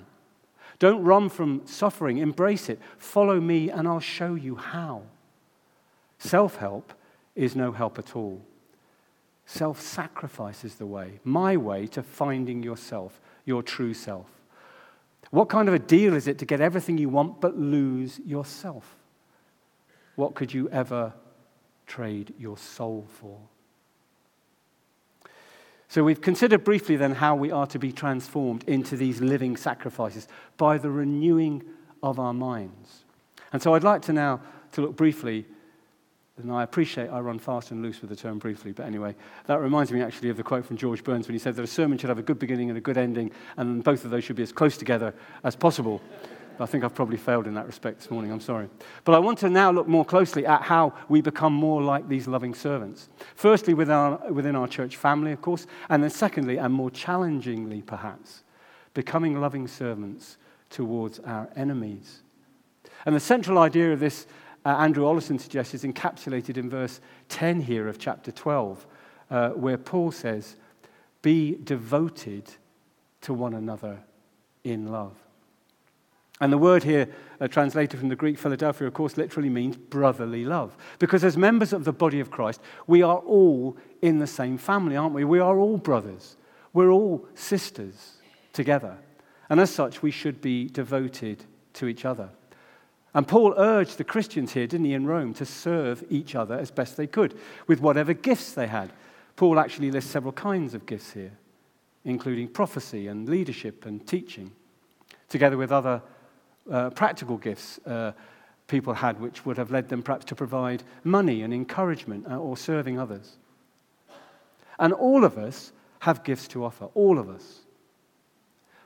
Don't 0.81 1.05
run 1.05 1.29
from 1.29 1.65
suffering, 1.69 2.19
embrace 2.19 2.69
it. 2.69 2.81
Follow 2.99 3.41
me, 3.41 3.71
and 3.71 3.87
I'll 3.87 4.01
show 4.01 4.35
you 4.35 4.57
how. 4.57 5.03
Self 6.19 6.57
help 6.57 6.93
is 7.37 7.55
no 7.55 7.71
help 7.71 7.97
at 7.97 8.17
all. 8.17 8.43
Self 9.47 9.81
sacrifice 9.81 10.65
is 10.65 10.75
the 10.75 10.87
way, 10.87 11.21
my 11.23 11.57
way 11.57 11.87
to 11.87 12.03
finding 12.03 12.65
yourself, 12.65 13.21
your 13.45 13.63
true 13.63 13.95
self. 13.95 14.38
What 15.31 15.49
kind 15.49 15.69
of 15.69 15.75
a 15.75 15.79
deal 15.79 16.15
is 16.15 16.27
it 16.27 16.39
to 16.39 16.47
get 16.47 16.61
everything 16.61 16.99
you 16.99 17.09
want 17.09 17.41
but 17.41 17.59
lose 17.59 18.19
yourself? 18.21 18.97
What 20.17 20.35
could 20.35 20.53
you 20.53 20.69
ever 20.71 21.13
trade 21.87 22.35
your 22.39 22.57
soul 22.57 23.07
for? 23.09 23.39
So 25.89 26.05
we've 26.05 26.21
considered 26.21 26.65
briefly 26.65 26.97
then 26.97 27.13
how 27.13 27.35
we 27.35 27.51
are 27.51 27.67
to 27.69 27.79
be 27.79 27.93
transformed 27.93 28.65
into 28.65 28.97
these 28.97 29.21
living 29.21 29.57
sacrifices 29.57 30.29
by 30.57 30.77
the 30.77 30.91
renewing 30.91 31.63
of 32.03 32.19
our 32.19 32.35
minds. 32.35 33.05
And 33.53 33.63
so 33.63 33.75
I'd 33.75 33.85
like 33.85 34.03
to 34.03 34.13
now 34.13 34.41
to 34.73 34.83
look 34.83 34.97
briefly 34.97 35.47
and 36.39 36.53
I 36.53 36.63
appreciate 36.63 37.09
I 37.09 37.21
run 37.21 37.39
fast 37.39 37.71
and 37.71 37.83
loose 37.83 38.01
with 38.01 38.11
the 38.11 38.17
term 38.17 38.39
briefly, 38.39 38.73
but 38.73 38.87
anyway, 38.87 39.15
that 39.47 39.61
reminds 39.61 39.93
me 39.93 40.03
actually 40.03 40.31
of 40.31 40.37
the 40.37 40.43
quote 40.43 40.65
from 40.65 40.77
George 40.77 41.03
Burns 41.03 41.27
when 41.27 41.35
he 41.35 41.39
said 41.39 41.57
that 41.57 41.63
a 41.63 41.67
sermon 41.67 41.99
should 41.99 42.09
have 42.09 42.19
a 42.19 42.23
good 42.23 42.39
beginning 42.39 42.69
and 42.71 42.79
a 42.79 42.81
good 42.81 42.97
ending, 42.97 43.31
and 43.57 43.83
both 43.83 44.05
of 44.05 44.11
those 44.11 44.25
should 44.25 44.37
be 44.37 44.43
as 44.43 44.53
close 44.53 44.77
together 44.77 45.15
as 45.45 45.57
possible. 45.57 46.01
I 46.61 46.67
think 46.67 46.83
I've 46.83 46.95
probably 46.95 47.17
failed 47.17 47.47
in 47.47 47.55
that 47.55 47.67
respect 47.67 48.01
this 48.01 48.11
morning, 48.11 48.33
I'm 48.33 48.41
sorry. 48.41 48.69
But 49.05 49.15
I 49.15 49.19
want 49.19 49.39
to 49.39 49.51
now 49.51 49.71
look 49.71 49.87
more 49.87 50.05
closely 50.05 50.45
at 50.45 50.63
how 50.63 50.93
we 51.09 51.21
become 51.21 51.53
more 51.53 51.83
like 51.83 52.09
these 52.09 52.27
loving 52.27 52.55
servants. 52.55 53.09
Firstly, 53.37 53.75
within 53.75 53.95
our, 53.95 54.33
within 54.33 54.57
our 54.57 54.67
church 54.67 54.97
family, 54.97 55.33
of 55.33 55.41
course, 55.41 55.67
and 55.89 56.03
then 56.03 56.11
secondly, 56.11 56.57
and 56.57 56.75
more 56.75 56.91
challengingly 56.91 57.83
perhaps, 57.83 58.43
becoming 58.95 59.41
loving 59.41 59.69
servants 59.69 60.37
towards 60.71 61.21
our 61.21 61.49
enemies. 61.55 62.23
And 63.07 63.15
the 63.15 63.21
central 63.21 63.59
idea 63.59 63.93
of 63.93 64.01
this 64.01 64.27
uh, 64.65 64.71
Andrew 64.71 65.05
Ollerton 65.05 65.41
suggests 65.41 65.75
is 65.75 65.85
encapsulated 65.85 66.57
in 66.57 66.69
verse 66.69 67.01
10 67.29 67.61
here 67.61 67.89
of 67.89 67.99
chapter 67.99 68.33
12, 68.33 68.87
uh, 69.31 69.51
where 69.51 69.79
Paul 69.79 70.11
says, 70.13 70.57
Be 71.23 71.57
devoted 71.63 72.51
to 73.23 73.35
one 73.35 73.55
another 73.55 74.01
in 74.65 74.89
love. 74.89 75.15
And 76.41 76.53
the 76.53 76.59
word 76.59 76.85
here, 76.85 77.09
uh, 77.41 77.49
translated 77.49 77.99
from 77.99 78.09
the 78.09 78.17
Greek 78.17 78.39
Philadelphia, 78.39 78.87
of 78.87 78.95
course, 78.95 79.17
literally 79.17 79.49
means 79.49 79.77
brotherly 79.77 80.45
love. 80.45 80.77
Because 80.99 81.25
as 81.25 81.37
members 81.37 81.73
of 81.73 81.85
the 81.85 81.93
body 81.93 82.21
of 82.21 82.31
Christ, 82.31 82.61
we 82.87 83.03
are 83.03 83.19
all 83.19 83.77
in 84.03 84.19
the 84.19 84.27
same 84.27 84.57
family, 84.57 84.97
aren't 84.97 85.15
we? 85.15 85.25
We 85.25 85.41
are 85.41 85.59
all 85.59 85.79
brothers. 85.79 86.37
We're 86.73 86.91
all 86.91 87.27
sisters 87.35 88.19
together. 88.53 88.99
And 89.51 89.59
as 89.59 89.71
such, 89.71 90.03
we 90.03 90.11
should 90.11 90.41
be 90.41 90.69
devoted 90.69 91.45
to 91.75 91.89
each 91.89 92.05
other. 92.05 92.29
And 93.19 93.27
Paul 93.27 93.55
urged 93.57 93.99
the 93.99 94.05
Christians 94.05 94.53
here, 94.53 94.69
didn't 94.69 94.87
he, 94.87 94.95
in 94.95 95.05
Rome, 95.05 95.35
to 95.35 95.45
serve 95.45 96.05
each 96.09 96.37
other 96.37 96.55
as 96.55 96.71
best 96.71 96.97
they 96.97 97.09
could 97.09 97.37
with 97.67 97.81
whatever 97.81 98.13
gifts 98.13 98.53
they 98.53 98.69
had. 98.69 98.93
Paul 99.35 99.59
actually 99.59 99.91
lists 99.91 100.13
several 100.13 100.33
kinds 100.33 100.73
of 100.73 100.87
gifts 100.87 101.11
here, 101.15 101.33
including 102.05 102.47
prophecy 102.47 103.09
and 103.09 103.29
leadership 103.29 103.87
and 103.87 104.07
teaching, 104.07 104.53
together 105.29 105.57
with 105.57 105.73
other 105.73 106.01
uh, 106.71 106.91
practical 106.91 107.39
gifts 107.39 107.81
uh, 107.87 108.13
people 108.69 108.95
had, 108.95 109.21
which 109.21 109.45
would 109.45 109.59
have 109.59 109.73
led 109.73 109.89
them 109.89 110.01
perhaps 110.01 110.27
to 110.27 110.37
provide 110.37 110.85
money 111.03 111.43
and 111.43 111.53
encouragement 111.53 112.25
uh, 112.31 112.39
or 112.39 112.57
serving 112.57 113.01
others. 113.01 113.37
And 114.79 114.93
all 114.93 115.25
of 115.25 115.37
us 115.39 115.73
have 115.99 116.23
gifts 116.23 116.47
to 116.47 116.65
offer, 116.65 116.85
all 116.95 117.19
of 117.19 117.29
us. 117.29 117.63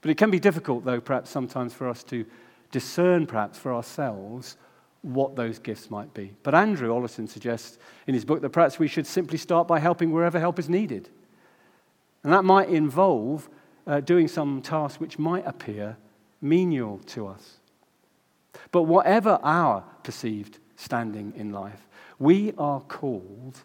But 0.00 0.10
it 0.10 0.16
can 0.16 0.30
be 0.30 0.40
difficult, 0.40 0.86
though, 0.86 1.02
perhaps 1.02 1.28
sometimes 1.28 1.74
for 1.74 1.86
us 1.86 2.02
to 2.04 2.24
discern 2.72 3.26
perhaps 3.26 3.58
for 3.58 3.72
ourselves 3.72 4.56
what 5.02 5.36
those 5.36 5.58
gifts 5.60 5.90
might 5.90 6.12
be. 6.14 6.32
But 6.42 6.54
Andrew 6.54 6.90
Ollerton 6.90 7.28
suggests 7.28 7.78
in 8.06 8.14
his 8.14 8.24
book 8.24 8.40
that 8.40 8.50
perhaps 8.50 8.78
we 8.78 8.88
should 8.88 9.06
simply 9.06 9.38
start 9.38 9.68
by 9.68 9.78
helping 9.78 10.10
wherever 10.10 10.40
help 10.40 10.58
is 10.58 10.68
needed. 10.68 11.08
And 12.24 12.32
that 12.32 12.44
might 12.44 12.68
involve 12.68 13.48
uh, 13.86 14.00
doing 14.00 14.28
some 14.28 14.62
tasks 14.62 15.00
which 15.00 15.18
might 15.18 15.46
appear 15.46 15.96
menial 16.40 16.98
to 17.06 17.26
us. 17.26 17.58
But 18.70 18.82
whatever 18.82 19.38
our 19.42 19.84
perceived 20.02 20.58
standing 20.76 21.32
in 21.36 21.52
life, 21.52 21.88
we 22.18 22.52
are 22.58 22.80
called 22.80 23.64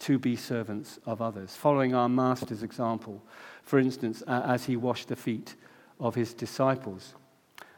to 0.00 0.18
be 0.18 0.36
servants 0.36 0.98
of 1.06 1.22
others, 1.22 1.56
following 1.56 1.94
our 1.94 2.08
Master's 2.08 2.62
example, 2.62 3.22
for 3.62 3.78
instance, 3.78 4.22
as 4.26 4.64
he 4.64 4.76
washed 4.76 5.08
the 5.08 5.16
feet 5.16 5.54
of 5.98 6.14
his 6.14 6.34
disciples. 6.34 7.14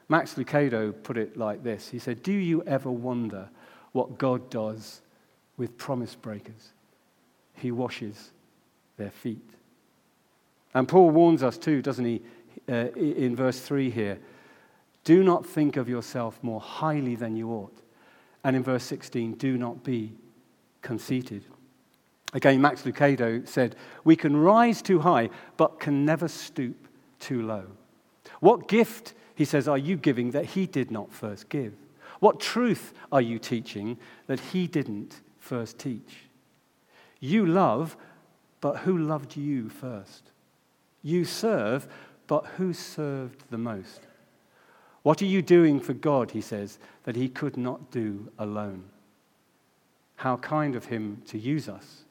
Max 0.08 0.34
Lucado 0.34 0.94
put 1.02 1.16
it 1.16 1.36
like 1.36 1.62
this 1.62 1.88
He 1.88 1.98
said, 1.98 2.22
Do 2.22 2.32
you 2.32 2.62
ever 2.64 2.90
wonder 2.90 3.48
what 3.92 4.18
God 4.18 4.50
does 4.50 5.00
with 5.56 5.76
promise 5.78 6.14
breakers? 6.14 6.72
He 7.54 7.70
washes 7.70 8.30
their 8.96 9.10
feet. 9.10 9.50
And 10.74 10.86
Paul 10.86 11.10
warns 11.10 11.42
us 11.42 11.56
too, 11.56 11.80
doesn't 11.80 12.04
he, 12.04 12.22
uh, 12.68 12.88
in 12.94 13.34
verse 13.34 13.60
3 13.60 13.90
here 13.90 14.18
do 15.06 15.22
not 15.22 15.46
think 15.46 15.76
of 15.76 15.88
yourself 15.88 16.36
more 16.42 16.60
highly 16.60 17.14
than 17.14 17.36
you 17.36 17.50
ought. 17.52 17.80
And 18.42 18.56
in 18.56 18.64
verse 18.64 18.82
16, 18.82 19.34
do 19.34 19.56
not 19.56 19.84
be 19.84 20.12
conceited. 20.82 21.44
Again, 22.32 22.60
Max 22.60 22.82
Lucado 22.82 23.46
said, 23.46 23.76
We 24.02 24.16
can 24.16 24.36
rise 24.36 24.82
too 24.82 24.98
high, 24.98 25.30
but 25.56 25.78
can 25.78 26.04
never 26.04 26.26
stoop 26.26 26.88
too 27.20 27.42
low. 27.42 27.66
What 28.40 28.66
gift 28.66 29.14
he 29.36 29.44
says, 29.44 29.68
Are 29.68 29.78
you 29.78 29.96
giving 29.96 30.32
that 30.32 30.46
he 30.46 30.66
did 30.66 30.90
not 30.90 31.12
first 31.12 31.48
give? 31.48 31.74
What 32.18 32.40
truth 32.40 32.92
are 33.12 33.20
you 33.20 33.38
teaching 33.38 33.98
that 34.26 34.40
he 34.40 34.66
didn't 34.66 35.20
first 35.38 35.78
teach? 35.78 36.24
You 37.20 37.46
love, 37.46 37.96
but 38.60 38.78
who 38.78 38.96
loved 38.96 39.36
you 39.36 39.68
first? 39.68 40.32
You 41.02 41.24
serve, 41.24 41.86
but 42.26 42.46
who 42.56 42.72
served 42.72 43.44
the 43.50 43.58
most? 43.58 44.00
What 45.02 45.22
are 45.22 45.26
you 45.26 45.42
doing 45.42 45.78
for 45.78 45.92
God, 45.92 46.32
he 46.32 46.40
says, 46.40 46.78
that 47.04 47.14
he 47.14 47.28
could 47.28 47.56
not 47.56 47.90
do 47.90 48.32
alone? 48.38 48.84
How 50.16 50.38
kind 50.38 50.74
of 50.74 50.86
him 50.86 51.22
to 51.26 51.38
use 51.38 51.68
us. 51.68 52.02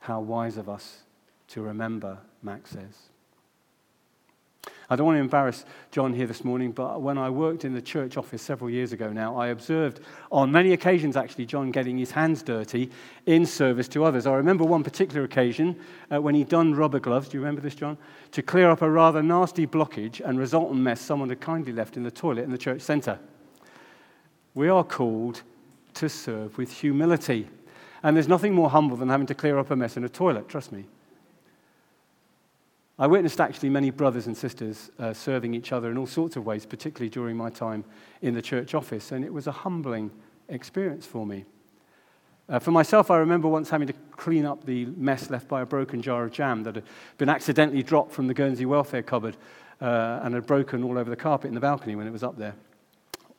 How 0.00 0.20
wise 0.20 0.56
of 0.56 0.68
us 0.68 1.04
to 1.48 1.62
remember, 1.62 2.18
Max 2.42 2.70
says. 2.70 3.10
I 4.88 4.94
don't 4.94 5.06
want 5.06 5.16
to 5.16 5.20
embarrass 5.20 5.64
John 5.90 6.12
here 6.12 6.28
this 6.28 6.44
morning, 6.44 6.70
but 6.70 7.02
when 7.02 7.18
I 7.18 7.28
worked 7.28 7.64
in 7.64 7.74
the 7.74 7.82
church 7.82 8.16
office 8.16 8.40
several 8.40 8.70
years 8.70 8.92
ago 8.92 9.10
now, 9.10 9.36
I 9.36 9.48
observed 9.48 10.00
on 10.30 10.52
many 10.52 10.72
occasions 10.72 11.16
actually 11.16 11.46
John 11.46 11.72
getting 11.72 11.98
his 11.98 12.12
hands 12.12 12.42
dirty 12.42 12.90
in 13.26 13.46
service 13.46 13.88
to 13.88 14.04
others. 14.04 14.26
I 14.26 14.34
remember 14.34 14.62
one 14.64 14.84
particular 14.84 15.24
occasion 15.24 15.76
uh, 16.12 16.22
when 16.22 16.36
he 16.36 16.44
donned 16.44 16.76
rubber 16.76 17.00
gloves, 17.00 17.28
do 17.28 17.36
you 17.36 17.40
remember 17.40 17.60
this, 17.60 17.74
John? 17.74 17.98
To 18.32 18.42
clear 18.42 18.70
up 18.70 18.82
a 18.82 18.90
rather 18.90 19.22
nasty 19.24 19.66
blockage 19.66 20.20
and 20.24 20.38
resultant 20.38 20.80
mess 20.80 21.00
someone 21.00 21.30
had 21.30 21.40
kindly 21.40 21.72
left 21.72 21.96
in 21.96 22.04
the 22.04 22.10
toilet 22.10 22.44
in 22.44 22.52
the 22.52 22.58
church 22.58 22.80
centre. 22.80 23.18
We 24.54 24.68
are 24.68 24.84
called 24.84 25.42
to 25.94 26.08
serve 26.08 26.56
with 26.58 26.70
humility. 26.70 27.48
And 28.02 28.16
there's 28.16 28.28
nothing 28.28 28.54
more 28.54 28.70
humble 28.70 28.96
than 28.96 29.08
having 29.08 29.26
to 29.26 29.34
clear 29.34 29.58
up 29.58 29.70
a 29.72 29.76
mess 29.76 29.96
in 29.96 30.04
a 30.04 30.08
toilet, 30.08 30.48
trust 30.48 30.70
me. 30.70 30.84
I 32.98 33.06
witnessed 33.06 33.40
actually 33.40 33.68
many 33.68 33.90
brothers 33.90 34.26
and 34.26 34.34
sisters 34.34 34.90
uh, 34.98 35.12
serving 35.12 35.52
each 35.54 35.70
other 35.70 35.90
in 35.90 35.98
all 35.98 36.06
sorts 36.06 36.36
of 36.36 36.46
ways, 36.46 36.64
particularly 36.64 37.10
during 37.10 37.36
my 37.36 37.50
time 37.50 37.84
in 38.22 38.32
the 38.32 38.40
church 38.40 38.74
office, 38.74 39.12
and 39.12 39.22
it 39.22 39.32
was 39.32 39.46
a 39.46 39.52
humbling 39.52 40.10
experience 40.48 41.04
for 41.04 41.26
me. 41.26 41.44
Uh, 42.48 42.58
for 42.58 42.70
myself, 42.70 43.10
I 43.10 43.18
remember 43.18 43.48
once 43.48 43.68
having 43.68 43.88
to 43.88 43.92
clean 44.12 44.46
up 44.46 44.64
the 44.64 44.86
mess 44.96 45.28
left 45.28 45.46
by 45.46 45.60
a 45.60 45.66
broken 45.66 46.00
jar 46.00 46.24
of 46.24 46.32
jam 46.32 46.62
that 46.62 46.76
had 46.76 46.84
been 47.18 47.28
accidentally 47.28 47.82
dropped 47.82 48.12
from 48.12 48.28
the 48.28 48.34
Guernsey 48.34 48.64
welfare 48.64 49.02
cupboard 49.02 49.36
uh, 49.80 50.20
and 50.22 50.32
had 50.32 50.46
broken 50.46 50.82
all 50.82 50.96
over 50.96 51.10
the 51.10 51.16
carpet 51.16 51.48
in 51.48 51.54
the 51.54 51.60
balcony 51.60 51.96
when 51.96 52.06
it 52.06 52.12
was 52.12 52.22
up 52.22 52.38
there 52.38 52.54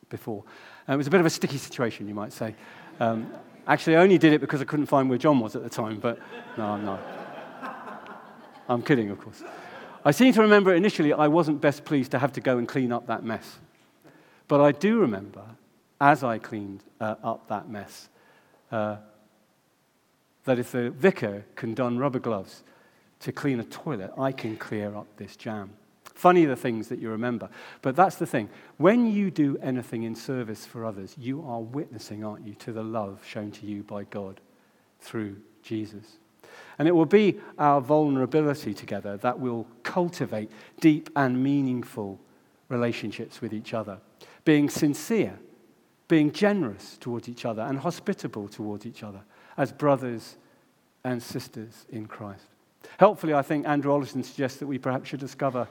before. 0.10 0.44
And 0.88 0.94
it 0.94 0.98
was 0.98 1.08
a 1.08 1.10
bit 1.10 1.20
of 1.20 1.26
a 1.26 1.32
sticky 1.32 1.58
situation, 1.58 2.08
you 2.08 2.14
might 2.14 2.34
say. 2.34 2.54
Um, 3.00 3.32
actually, 3.66 3.96
I 3.96 4.02
only 4.02 4.18
did 4.18 4.34
it 4.34 4.42
because 4.42 4.62
I 4.62 4.66
couldn't 4.66 4.86
find 4.86 5.10
where 5.10 5.18
John 5.18 5.40
was 5.40 5.56
at 5.56 5.64
the 5.64 5.70
time, 5.70 6.00
but 6.00 6.20
no, 6.58 6.78
not. 6.78 7.27
I'm 8.70 8.82
kidding, 8.82 9.10
of 9.10 9.20
course. 9.20 9.44
I 10.04 10.12
seem 10.12 10.34
to 10.34 10.42
remember 10.42 10.74
initially 10.74 11.14
I 11.14 11.28
wasn't 11.28 11.62
best 11.62 11.86
pleased 11.86 12.12
to 12.12 12.20
have 12.20 12.34
to 12.34 12.42
go 12.42 12.58
and 12.58 12.68
clean 12.68 12.92
up 12.92 13.08
that 13.08 13.24
mess. 13.24 13.58
But 14.48 14.62
I 14.62 14.72
do 14.72 15.00
remember, 15.00 15.44
as 16.00 16.24
I 16.24 16.38
cleaned 16.38 16.84
uh, 17.02 17.16
up 17.24 17.48
that 17.50 17.70
mess, 17.70 18.10
uh, 18.72 18.98
that 20.46 20.60
if 20.60 20.72
the 20.72 20.92
vicar 20.92 21.44
can 21.56 21.74
don 21.74 21.98
rubber 21.98 22.20
gloves 22.20 22.64
to 23.20 23.32
clean 23.32 23.60
a 23.60 23.64
toilet, 23.64 24.12
I 24.18 24.32
can 24.32 24.56
clear 24.56 24.96
up 24.96 25.08
this 25.18 25.36
jam. 25.36 25.72
Funny 26.04 26.46
the 26.46 26.56
things 26.56 26.88
that 26.88 27.00
you 27.00 27.10
remember. 27.10 27.50
But 27.82 27.96
that's 27.96 28.16
the 28.16 28.26
thing. 28.26 28.50
When 28.78 29.12
you 29.12 29.30
do 29.30 29.58
anything 29.62 30.04
in 30.04 30.16
service 30.16 30.66
for 30.66 30.86
others, 30.86 31.16
you 31.18 31.44
are 31.46 31.62
witnessing, 31.62 32.24
aren't 32.24 32.48
you, 32.48 32.56
to 32.56 32.72
the 32.72 32.84
love 32.84 33.22
shown 33.26 33.52
to 33.52 33.66
you 33.66 33.84
by 33.84 34.06
God 34.06 34.40
through 35.00 35.36
Jesus. 35.62 36.18
And 36.80 36.88
it 36.88 36.92
will 36.92 37.06
be 37.06 37.40
our 37.58 37.82
vulnerability 37.82 38.74
together 38.74 39.18
that 39.18 39.40
will 39.40 39.68
cultivate 39.84 40.52
deep 40.80 41.10
and 41.16 41.44
meaningful 41.44 42.20
relationships 42.70 43.42
with 43.42 43.54
each 43.54 43.74
other, 43.74 44.00
being 44.46 44.70
sincere, 44.70 45.40
being 46.08 46.32
generous 46.32 46.98
towards 47.00 47.28
each 47.28 47.46
other, 47.46 47.62
and 47.64 47.80
hospitable 47.80 48.48
towards 48.48 48.86
each 48.86 49.04
other 49.04 49.22
as 49.58 49.72
brothers 49.72 50.38
and 51.04 51.22
sisters 51.22 51.86
in 51.90 52.06
Christ. 52.06 52.46
Helpfully, 53.00 53.34
I 53.34 53.42
think 53.42 53.68
Andrew 53.68 53.92
Ollerton 53.92 54.24
suggests 54.24 54.60
that 54.60 54.68
we 54.68 54.78
perhaps 54.78 55.10
should 55.10 55.20
discover 55.20 55.68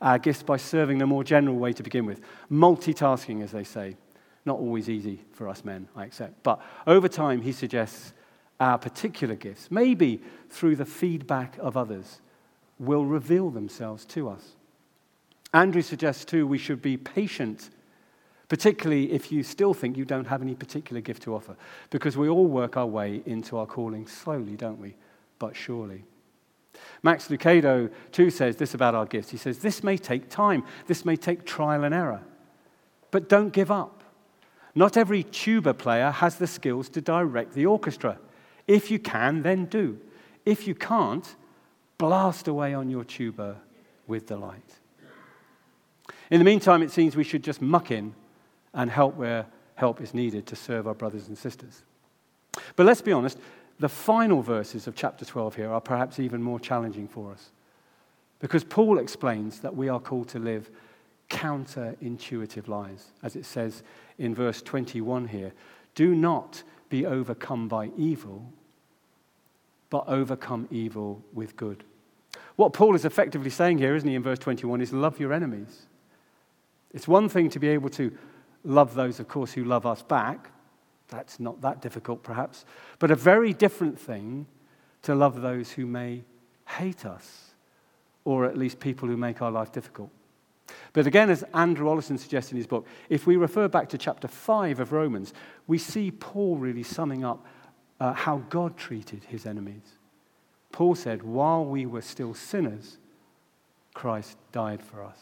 our 0.00 0.18
gifts 0.18 0.42
by 0.42 0.56
serving 0.56 0.96
in 0.96 1.02
a 1.02 1.06
more 1.06 1.24
general 1.24 1.56
way 1.56 1.72
to 1.72 1.82
begin 1.82 2.06
with. 2.06 2.20
Multitasking, 2.50 3.42
as 3.42 3.52
they 3.52 3.64
say. 3.64 3.96
Not 4.46 4.58
always 4.58 4.88
easy 4.88 5.20
for 5.32 5.48
us 5.48 5.64
men, 5.64 5.88
I 5.94 6.04
accept. 6.04 6.42
But 6.42 6.60
over 6.86 7.08
time, 7.08 7.42
he 7.42 7.52
suggests 7.52 8.14
our 8.60 8.78
particular 8.78 9.34
gifts, 9.34 9.70
maybe 9.70 10.20
through 10.50 10.76
the 10.76 10.84
feedback 10.84 11.56
of 11.58 11.76
others, 11.76 12.20
will 12.78 13.04
reveal 13.04 13.50
themselves 13.50 14.04
to 14.04 14.28
us. 14.28 14.52
Andrew 15.52 15.82
suggests, 15.82 16.24
too, 16.24 16.46
we 16.46 16.58
should 16.58 16.80
be 16.80 16.96
patient, 16.96 17.70
particularly 18.48 19.12
if 19.12 19.32
you 19.32 19.42
still 19.42 19.74
think 19.74 19.96
you 19.96 20.04
don't 20.04 20.26
have 20.26 20.42
any 20.42 20.54
particular 20.54 21.00
gift 21.00 21.22
to 21.22 21.34
offer, 21.34 21.56
because 21.88 22.16
we 22.16 22.28
all 22.28 22.46
work 22.46 22.76
our 22.76 22.86
way 22.86 23.22
into 23.26 23.56
our 23.56 23.66
calling 23.66 24.06
slowly, 24.06 24.56
don't 24.56 24.78
we? 24.78 24.94
But 25.38 25.56
surely. 25.56 26.04
Max 27.02 27.28
Lucado, 27.28 27.90
too, 28.12 28.30
says 28.30 28.56
this 28.56 28.74
about 28.74 28.94
our 28.94 29.06
gifts. 29.06 29.30
He 29.30 29.36
says, 29.36 29.58
This 29.58 29.82
may 29.82 29.96
take 29.96 30.28
time, 30.28 30.64
this 30.86 31.04
may 31.04 31.16
take 31.16 31.44
trial 31.44 31.84
and 31.84 31.94
error, 31.94 32.22
but 33.10 33.28
don't 33.28 33.52
give 33.52 33.70
up. 33.70 34.04
Not 34.74 34.96
every 34.96 35.24
tuba 35.24 35.74
player 35.74 36.10
has 36.10 36.36
the 36.36 36.46
skills 36.46 36.88
to 36.90 37.00
direct 37.00 37.54
the 37.54 37.66
orchestra. 37.66 38.18
If 38.70 38.88
you 38.88 39.00
can, 39.00 39.42
then 39.42 39.64
do. 39.64 39.98
If 40.46 40.68
you 40.68 40.76
can't, 40.76 41.34
blast 41.98 42.46
away 42.46 42.72
on 42.72 42.88
your 42.88 43.02
tuba 43.02 43.56
with 44.06 44.26
delight. 44.26 44.78
In 46.30 46.38
the 46.38 46.44
meantime, 46.44 46.80
it 46.80 46.92
seems 46.92 47.16
we 47.16 47.24
should 47.24 47.42
just 47.42 47.60
muck 47.60 47.90
in 47.90 48.14
and 48.72 48.88
help 48.88 49.16
where 49.16 49.46
help 49.74 50.00
is 50.00 50.14
needed 50.14 50.46
to 50.46 50.54
serve 50.54 50.86
our 50.86 50.94
brothers 50.94 51.26
and 51.26 51.36
sisters. 51.36 51.82
But 52.76 52.86
let's 52.86 53.02
be 53.02 53.10
honest, 53.10 53.38
the 53.80 53.88
final 53.88 54.40
verses 54.40 54.86
of 54.86 54.94
chapter 54.94 55.24
12 55.24 55.56
here 55.56 55.72
are 55.72 55.80
perhaps 55.80 56.20
even 56.20 56.40
more 56.40 56.60
challenging 56.60 57.08
for 57.08 57.32
us. 57.32 57.50
Because 58.38 58.62
Paul 58.62 58.98
explains 58.98 59.58
that 59.60 59.74
we 59.74 59.88
are 59.88 59.98
called 59.98 60.28
to 60.28 60.38
live 60.38 60.70
counterintuitive 61.28 62.68
lives, 62.68 63.10
as 63.24 63.34
it 63.34 63.46
says 63.46 63.82
in 64.16 64.32
verse 64.32 64.62
21 64.62 65.26
here. 65.26 65.52
Do 65.96 66.14
not 66.14 66.62
be 66.88 67.04
overcome 67.04 67.66
by 67.66 67.90
evil, 67.96 68.52
but 69.90 70.04
overcome 70.06 70.68
evil 70.70 71.22
with 71.32 71.56
good. 71.56 71.84
What 72.56 72.72
Paul 72.72 72.94
is 72.94 73.04
effectively 73.04 73.50
saying 73.50 73.78
here, 73.78 73.96
isn't 73.96 74.08
he, 74.08 74.14
in 74.14 74.22
verse 74.22 74.38
21, 74.38 74.80
is 74.80 74.92
love 74.92 75.18
your 75.18 75.32
enemies. 75.32 75.86
It's 76.92 77.08
one 77.08 77.28
thing 77.28 77.50
to 77.50 77.58
be 77.58 77.68
able 77.68 77.90
to 77.90 78.16
love 78.64 78.94
those, 78.94 79.20
of 79.20 79.28
course, 79.28 79.52
who 79.52 79.64
love 79.64 79.86
us 79.86 80.02
back. 80.02 80.50
That's 81.08 81.40
not 81.40 81.60
that 81.62 81.82
difficult, 81.82 82.22
perhaps. 82.22 82.64
But 82.98 83.10
a 83.10 83.16
very 83.16 83.52
different 83.52 83.98
thing 83.98 84.46
to 85.02 85.14
love 85.14 85.40
those 85.40 85.72
who 85.72 85.86
may 85.86 86.24
hate 86.66 87.04
us, 87.04 87.52
or 88.24 88.44
at 88.44 88.56
least 88.56 88.78
people 88.78 89.08
who 89.08 89.16
make 89.16 89.42
our 89.42 89.50
life 89.50 89.72
difficult. 89.72 90.10
But 90.92 91.06
again, 91.06 91.30
as 91.30 91.44
Andrew 91.54 91.88
Ollerton 91.88 92.18
suggests 92.18 92.52
in 92.52 92.56
his 92.56 92.66
book, 92.66 92.86
if 93.08 93.26
we 93.26 93.36
refer 93.36 93.68
back 93.68 93.88
to 93.88 93.98
chapter 93.98 94.28
5 94.28 94.80
of 94.80 94.92
Romans, 94.92 95.32
we 95.66 95.78
see 95.78 96.10
Paul 96.10 96.56
really 96.56 96.82
summing 96.82 97.24
up 97.24 97.44
uh, 98.00 98.14
how 98.14 98.38
God 98.48 98.76
treated 98.76 99.24
his 99.24 99.46
enemies. 99.46 99.98
Paul 100.72 100.94
said, 100.94 101.22
While 101.22 101.64
we 101.64 101.86
were 101.86 102.02
still 102.02 102.34
sinners, 102.34 102.98
Christ 103.94 104.36
died 104.52 104.82
for 104.82 105.04
us. 105.04 105.18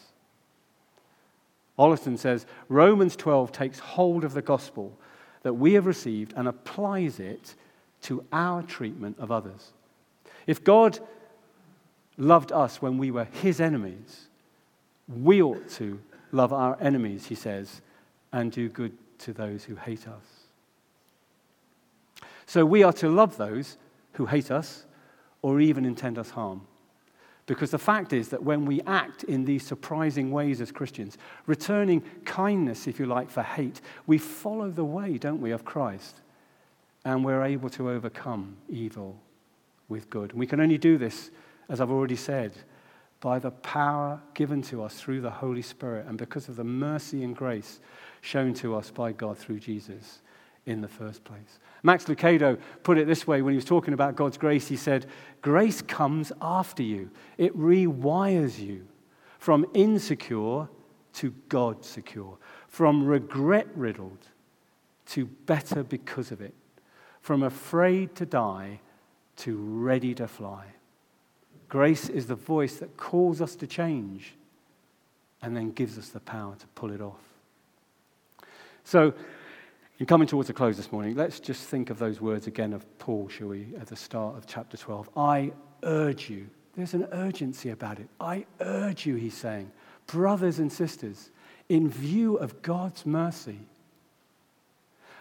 Ollerton 1.77 2.17
says 2.17 2.45
Romans 2.67 3.15
12 3.15 3.51
takes 3.51 3.79
hold 3.79 4.23
of 4.23 4.33
the 4.33 4.41
gospel 4.41 4.97
that 5.43 5.53
we 5.53 5.73
have 5.73 5.85
received 5.85 6.33
and 6.35 6.47
applies 6.47 7.19
it 7.19 7.55
to 8.01 8.25
our 8.31 8.61
treatment 8.63 9.17
of 9.19 9.31
others. 9.31 9.71
If 10.45 10.63
God 10.63 10.99
loved 12.17 12.51
us 12.51 12.81
when 12.81 12.97
we 12.97 13.11
were 13.11 13.25
his 13.25 13.61
enemies, 13.61 14.27
we 15.07 15.41
ought 15.41 15.69
to 15.71 15.99
love 16.31 16.53
our 16.53 16.77
enemies, 16.81 17.27
he 17.27 17.35
says, 17.35 17.81
and 18.31 18.51
do 18.51 18.69
good 18.69 18.95
to 19.19 19.33
those 19.33 19.63
who 19.63 19.75
hate 19.75 20.07
us. 20.07 20.38
So 22.49 22.65
we 22.65 22.81
are 22.81 22.93
to 22.93 23.09
love 23.09 23.37
those 23.37 23.77
who 24.13 24.25
hate 24.25 24.49
us 24.49 24.87
or 25.43 25.61
even 25.61 25.85
intend 25.85 26.17
us 26.17 26.31
harm. 26.31 26.61
Because 27.45 27.69
the 27.69 27.77
fact 27.77 28.11
is 28.11 28.29
that 28.29 28.41
when 28.41 28.65
we 28.65 28.81
act 28.87 29.23
in 29.23 29.45
these 29.45 29.63
surprising 29.63 30.31
ways 30.31 30.59
as 30.59 30.71
Christians, 30.71 31.19
returning 31.45 32.01
kindness, 32.25 32.87
if 32.87 32.99
you 32.99 33.05
like, 33.05 33.29
for 33.29 33.43
hate, 33.43 33.81
we 34.07 34.17
follow 34.17 34.71
the 34.71 34.83
way, 34.83 35.19
don't 35.19 35.41
we, 35.41 35.51
of 35.51 35.63
Christ. 35.63 36.21
And 37.05 37.23
we're 37.23 37.43
able 37.43 37.69
to 37.69 37.87
overcome 37.91 38.57
evil 38.67 39.21
with 39.87 40.09
good. 40.09 40.31
And 40.31 40.39
we 40.39 40.47
can 40.47 40.59
only 40.59 40.79
do 40.79 40.97
this, 40.97 41.29
as 41.69 41.79
I've 41.79 41.91
already 41.91 42.15
said, 42.15 42.53
by 43.19 43.37
the 43.37 43.51
power 43.51 44.19
given 44.33 44.63
to 44.63 44.81
us 44.81 44.99
through 44.99 45.21
the 45.21 45.29
Holy 45.29 45.61
Spirit 45.61 46.07
and 46.07 46.17
because 46.17 46.49
of 46.49 46.55
the 46.55 46.63
mercy 46.63 47.23
and 47.23 47.35
grace 47.35 47.79
shown 48.21 48.55
to 48.55 48.75
us 48.75 48.89
by 48.89 49.11
God 49.11 49.37
through 49.37 49.59
Jesus 49.59 50.21
in 50.69 50.81
the 50.81 50.87
first 50.87 51.23
place. 51.23 51.59
Max 51.81 52.05
Lucado 52.05 52.59
put 52.83 52.97
it 52.97 53.07
this 53.07 53.25
way 53.25 53.41
when 53.41 53.53
he 53.53 53.55
was 53.55 53.65
talking 53.65 53.93
about 53.93 54.15
God's 54.15 54.37
grace. 54.37 54.67
He 54.67 54.75
said, 54.75 55.07
Grace 55.41 55.81
comes 55.81 56.31
after 56.41 56.83
you, 56.83 57.09
it 57.37 57.57
rewires 57.57 58.59
you 58.59 58.85
from 59.39 59.65
insecure 59.73 60.67
to 61.13 61.33
God 61.49 61.83
secure, 61.83 62.37
from 62.67 63.05
regret 63.05 63.67
riddled 63.75 64.27
to 65.07 65.25
better 65.25 65.83
because 65.83 66.31
of 66.31 66.39
it, 66.39 66.53
from 67.21 67.41
afraid 67.41 68.15
to 68.15 68.25
die 68.25 68.79
to 69.37 69.57
ready 69.57 70.13
to 70.13 70.27
fly. 70.27 70.65
Grace 71.67 72.09
is 72.09 72.27
the 72.27 72.35
voice 72.35 72.75
that 72.75 72.95
calls 72.95 73.41
us 73.41 73.55
to 73.55 73.65
change 73.65 74.35
and 75.41 75.55
then 75.55 75.71
gives 75.71 75.97
us 75.97 76.09
the 76.09 76.19
power 76.19 76.55
to 76.59 76.67
pull 76.67 76.91
it 76.91 77.01
off. 77.01 77.21
So, 78.83 79.13
in 79.99 80.05
coming 80.05 80.27
towards 80.29 80.49
a 80.49 80.53
close 80.53 80.77
this 80.77 80.93
morning, 80.93 81.15
let's 81.15 81.41
just 81.41 81.65
think 81.67 81.89
of 81.89 81.99
those 81.99 82.21
words 82.21 82.47
again 82.47 82.71
of 82.71 82.85
Paul, 82.99 83.27
shall 83.27 83.49
we, 83.49 83.67
at 83.77 83.87
the 83.87 83.97
start 83.97 84.37
of 84.37 84.47
chapter 84.47 84.77
12. 84.77 85.09
I 85.17 85.51
urge 85.83 86.29
you. 86.29 86.49
There's 86.77 86.93
an 86.93 87.05
urgency 87.11 87.69
about 87.69 87.99
it. 87.99 88.07
I 88.17 88.45
urge 88.61 89.05
you, 89.05 89.15
he's 89.15 89.33
saying, 89.33 89.69
brothers 90.07 90.57
and 90.57 90.71
sisters, 90.71 91.31
in 91.67 91.89
view 91.89 92.37
of 92.37 92.61
God's 92.61 93.05
mercy. 93.05 93.59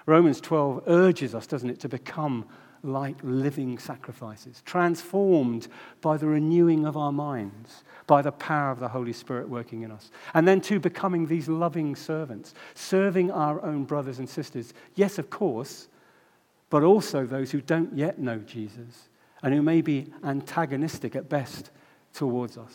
Romans 0.06 0.40
12 0.40 0.84
urges 0.86 1.34
us, 1.34 1.48
doesn't 1.48 1.70
it, 1.70 1.80
to 1.80 1.88
become 1.88 2.46
like 2.82 3.16
living 3.22 3.78
sacrifices, 3.78 4.62
transformed 4.64 5.68
by 6.00 6.16
the 6.16 6.26
renewing 6.26 6.86
of 6.86 6.96
our 6.96 7.12
minds, 7.12 7.84
by 8.06 8.22
the 8.22 8.32
power 8.32 8.70
of 8.70 8.80
the 8.80 8.88
Holy 8.88 9.12
Spirit 9.12 9.48
working 9.48 9.82
in 9.82 9.90
us. 9.90 10.10
And 10.34 10.46
then, 10.46 10.60
to 10.62 10.80
becoming 10.80 11.26
these 11.26 11.48
loving 11.48 11.96
servants, 11.96 12.54
serving 12.74 13.30
our 13.30 13.62
own 13.64 13.84
brothers 13.84 14.18
and 14.18 14.28
sisters. 14.28 14.72
Yes, 14.94 15.18
of 15.18 15.30
course, 15.30 15.88
but 16.70 16.82
also 16.82 17.26
those 17.26 17.50
who 17.50 17.60
don't 17.60 17.96
yet 17.96 18.18
know 18.18 18.38
Jesus 18.38 19.08
and 19.42 19.54
who 19.54 19.62
may 19.62 19.80
be 19.80 20.12
antagonistic 20.24 21.16
at 21.16 21.28
best 21.28 21.70
towards 22.12 22.58
us. 22.58 22.74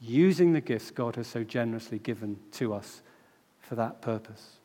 Using 0.00 0.52
the 0.52 0.60
gifts 0.60 0.90
God 0.90 1.16
has 1.16 1.26
so 1.26 1.42
generously 1.42 1.98
given 1.98 2.38
to 2.52 2.74
us 2.74 3.02
for 3.60 3.74
that 3.74 4.00
purpose. 4.00 4.58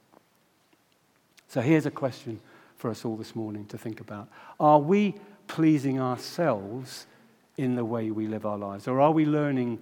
So, 1.48 1.62
here's 1.62 1.86
a 1.86 1.92
question 1.92 2.40
for 2.84 2.90
us 2.90 3.06
all 3.06 3.16
this 3.16 3.34
morning 3.34 3.66
to 3.68 3.78
think 3.78 4.02
about. 4.02 4.28
Are 4.60 4.78
we 4.78 5.16
pleasing 5.48 6.02
ourselves 6.02 7.08
in 7.56 7.76
the 7.76 7.86
way 7.86 8.12
we 8.12 8.28
live 8.28 8.46
our 8.46 8.58
lives? 8.58 8.90
Or 8.90 9.00
are 9.00 9.12
we 9.12 9.24
learning 9.24 9.82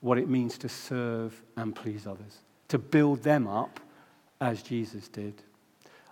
what 0.00 0.16
it 0.16 0.30
means 0.30 0.56
to 0.58 0.68
serve 0.70 1.42
and 1.58 1.76
please 1.76 2.06
others, 2.06 2.38
to 2.68 2.78
build 2.78 3.22
them 3.22 3.46
up 3.46 3.80
as 4.40 4.62
Jesus 4.62 5.08
did? 5.08 5.42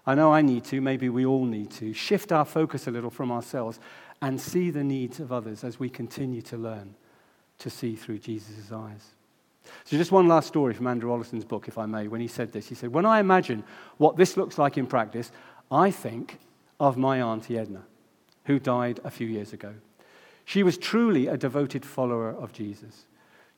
I 0.04 0.14
know 0.14 0.30
I 0.30 0.42
need 0.42 0.64
to, 0.64 0.82
maybe 0.82 1.08
we 1.08 1.24
all 1.24 1.46
need 1.46 1.70
to, 1.70 1.94
shift 1.94 2.32
our 2.32 2.44
focus 2.44 2.86
a 2.86 2.90
little 2.90 3.08
from 3.08 3.32
ourselves 3.32 3.80
and 4.20 4.38
see 4.38 4.68
the 4.68 4.84
needs 4.84 5.20
of 5.20 5.32
others 5.32 5.64
as 5.64 5.80
we 5.80 5.88
continue 5.88 6.42
to 6.42 6.58
learn 6.58 6.96
to 7.60 7.70
see 7.70 7.96
through 7.96 8.18
Jesus' 8.18 8.70
eyes. 8.70 9.14
So, 9.84 9.96
just 9.96 10.12
one 10.12 10.28
last 10.28 10.48
story 10.48 10.74
from 10.74 10.86
Andrew 10.86 11.10
Ollerton's 11.10 11.44
book, 11.44 11.68
if 11.68 11.78
I 11.78 11.86
may, 11.86 12.08
when 12.08 12.20
he 12.20 12.28
said 12.28 12.52
this. 12.52 12.68
He 12.68 12.74
said, 12.74 12.92
When 12.92 13.06
I 13.06 13.20
imagine 13.20 13.64
what 13.98 14.16
this 14.16 14.36
looks 14.36 14.58
like 14.58 14.78
in 14.78 14.86
practice, 14.86 15.32
I 15.70 15.90
think 15.90 16.38
of 16.78 16.96
my 16.96 17.20
Auntie 17.20 17.58
Edna, 17.58 17.82
who 18.46 18.58
died 18.58 19.00
a 19.04 19.10
few 19.10 19.26
years 19.26 19.52
ago. 19.52 19.74
She 20.44 20.62
was 20.62 20.76
truly 20.76 21.28
a 21.28 21.36
devoted 21.36 21.84
follower 21.84 22.30
of 22.30 22.52
Jesus. 22.52 23.06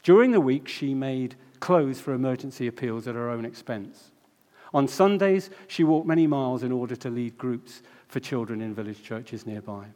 During 0.02 0.32
the 0.32 0.40
week, 0.40 0.68
she 0.68 0.94
made 0.94 1.36
clothes 1.60 2.00
for 2.00 2.12
emergency 2.12 2.66
appeals 2.66 3.06
at 3.06 3.14
her 3.14 3.30
own 3.30 3.44
expense. 3.44 4.10
On 4.74 4.88
Sundays, 4.88 5.48
she 5.68 5.84
walked 5.84 6.06
many 6.06 6.26
miles 6.26 6.62
in 6.62 6.72
order 6.72 6.96
to 6.96 7.10
lead 7.10 7.38
groups 7.38 7.82
for 8.08 8.20
children 8.20 8.60
in 8.60 8.74
village 8.74 9.02
churches 9.02 9.46
nearby. 9.46 9.86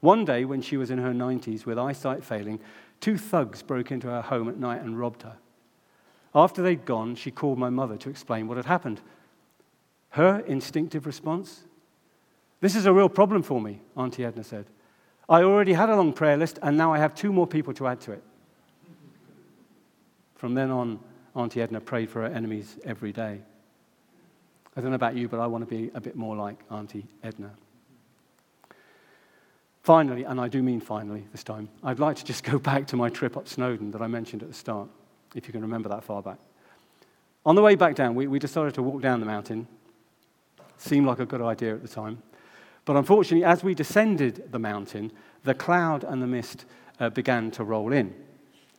One 0.00 0.24
day, 0.24 0.44
when 0.44 0.62
she 0.62 0.76
was 0.76 0.90
in 0.90 0.98
her 0.98 1.12
90s 1.12 1.66
with 1.66 1.78
eyesight 1.78 2.24
failing, 2.24 2.60
two 3.00 3.18
thugs 3.18 3.62
broke 3.62 3.90
into 3.90 4.06
her 4.06 4.22
home 4.22 4.48
at 4.48 4.58
night 4.58 4.82
and 4.82 4.98
robbed 4.98 5.22
her. 5.22 5.36
After 6.34 6.62
they'd 6.62 6.84
gone, 6.84 7.16
she 7.16 7.30
called 7.30 7.58
my 7.58 7.70
mother 7.70 7.96
to 7.96 8.10
explain 8.10 8.46
what 8.46 8.56
had 8.56 8.66
happened. 8.66 9.00
Her 10.10 10.40
instinctive 10.40 11.06
response 11.06 11.64
This 12.60 12.74
is 12.74 12.86
a 12.86 12.92
real 12.92 13.08
problem 13.08 13.42
for 13.42 13.60
me, 13.60 13.80
Auntie 13.96 14.24
Edna 14.24 14.42
said. 14.42 14.66
I 15.28 15.42
already 15.42 15.74
had 15.74 15.90
a 15.90 15.96
long 15.96 16.12
prayer 16.12 16.36
list, 16.36 16.58
and 16.62 16.76
now 16.76 16.92
I 16.92 16.98
have 16.98 17.14
two 17.14 17.32
more 17.32 17.46
people 17.46 17.74
to 17.74 17.86
add 17.86 18.00
to 18.02 18.12
it. 18.12 18.22
From 20.36 20.54
then 20.54 20.70
on, 20.70 20.98
Auntie 21.36 21.60
Edna 21.60 21.80
prayed 21.80 22.10
for 22.10 22.22
her 22.22 22.26
enemies 22.26 22.78
every 22.84 23.12
day. 23.12 23.40
I 24.76 24.80
don't 24.80 24.90
know 24.90 24.96
about 24.96 25.16
you, 25.16 25.28
but 25.28 25.40
I 25.40 25.46
want 25.46 25.68
to 25.68 25.70
be 25.70 25.90
a 25.94 26.00
bit 26.00 26.16
more 26.16 26.36
like 26.36 26.58
Auntie 26.70 27.06
Edna. 27.22 27.50
Finally, 29.82 30.24
and 30.24 30.40
I 30.40 30.48
do 30.48 30.62
mean 30.62 30.80
finally 30.80 31.26
this 31.32 31.42
time, 31.42 31.68
I'd 31.82 31.98
like 31.98 32.16
to 32.16 32.24
just 32.24 32.44
go 32.44 32.58
back 32.58 32.86
to 32.88 32.96
my 32.96 33.08
trip 33.08 33.36
up 33.36 33.48
Snowdon 33.48 33.90
that 33.92 34.02
I 34.02 34.06
mentioned 34.06 34.42
at 34.42 34.48
the 34.48 34.54
start, 34.54 34.88
if 35.34 35.46
you 35.46 35.52
can 35.52 35.62
remember 35.62 35.88
that 35.88 36.04
far 36.04 36.22
back. 36.22 36.38
On 37.46 37.54
the 37.54 37.62
way 37.62 37.74
back 37.74 37.94
down, 37.94 38.14
we, 38.14 38.26
we 38.26 38.38
decided 38.38 38.74
to 38.74 38.82
walk 38.82 39.00
down 39.00 39.20
the 39.20 39.26
mountain. 39.26 39.66
Seemed 40.78 41.06
like 41.06 41.18
a 41.18 41.26
good 41.26 41.42
idea 41.42 41.74
at 41.74 41.82
the 41.82 41.88
time. 41.88 42.22
But 42.84 42.96
unfortunately, 42.96 43.44
as 43.44 43.62
we 43.62 43.74
descended 43.74 44.50
the 44.50 44.58
mountain, 44.58 45.12
the 45.44 45.54
cloud 45.54 46.04
and 46.04 46.22
the 46.22 46.26
mist 46.26 46.64
uh, 46.98 47.10
began 47.10 47.50
to 47.52 47.64
roll 47.64 47.92
in. 47.92 48.14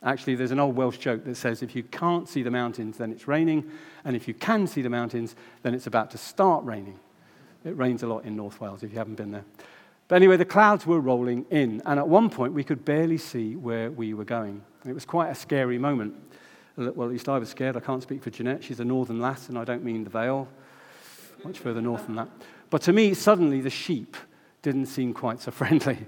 Actually, 0.02 0.34
there's 0.34 0.50
an 0.50 0.58
old 0.58 0.74
Welsh 0.76 0.98
joke 0.98 1.24
that 1.24 1.36
says 1.36 1.62
if 1.62 1.76
you 1.76 1.82
can't 1.82 2.28
see 2.28 2.42
the 2.42 2.50
mountains, 2.50 2.96
then 2.96 3.12
it's 3.12 3.28
raining, 3.28 3.70
and 4.04 4.16
if 4.16 4.26
you 4.26 4.32
can 4.32 4.66
see 4.66 4.80
the 4.80 4.88
mountains, 4.88 5.36
then 5.62 5.74
it's 5.74 5.86
about 5.86 6.10
to 6.10 6.18
start 6.18 6.64
raining. 6.64 6.98
It 7.64 7.76
rains 7.76 8.02
a 8.02 8.06
lot 8.06 8.24
in 8.24 8.34
North 8.34 8.60
Wales 8.60 8.82
if 8.82 8.92
you 8.92 8.98
haven't 8.98 9.16
been 9.16 9.30
there. 9.30 9.44
But 10.08 10.16
anyway, 10.16 10.38
the 10.38 10.46
clouds 10.46 10.86
were 10.86 11.00
rolling 11.00 11.44
in, 11.50 11.82
and 11.84 12.00
at 12.00 12.08
one 12.08 12.30
point 12.30 12.54
we 12.54 12.64
could 12.64 12.84
barely 12.84 13.18
see 13.18 13.56
where 13.56 13.90
we 13.90 14.14
were 14.14 14.24
going. 14.24 14.62
It 14.86 14.94
was 14.94 15.04
quite 15.04 15.28
a 15.28 15.34
scary 15.34 15.78
moment. 15.78 16.14
Well, 16.76 16.88
at 16.88 17.10
least 17.10 17.28
I 17.28 17.38
was 17.38 17.50
scared. 17.50 17.76
I 17.76 17.80
can't 17.80 18.02
speak 18.02 18.22
for 18.22 18.30
Jeanette. 18.30 18.64
She's 18.64 18.80
a 18.80 18.84
northern 18.84 19.20
lass, 19.20 19.50
and 19.50 19.58
I 19.58 19.64
don't 19.64 19.84
mean 19.84 20.02
the 20.02 20.10
Vale, 20.10 20.48
much 21.44 21.58
further 21.58 21.80
north 21.80 22.06
than 22.06 22.16
that. 22.16 22.28
But 22.70 22.82
to 22.82 22.92
me, 22.92 23.14
suddenly 23.14 23.60
the 23.60 23.70
sheep 23.70 24.16
didn't 24.62 24.86
seem 24.86 25.12
quite 25.12 25.40
so 25.40 25.50
friendly. 25.50 26.06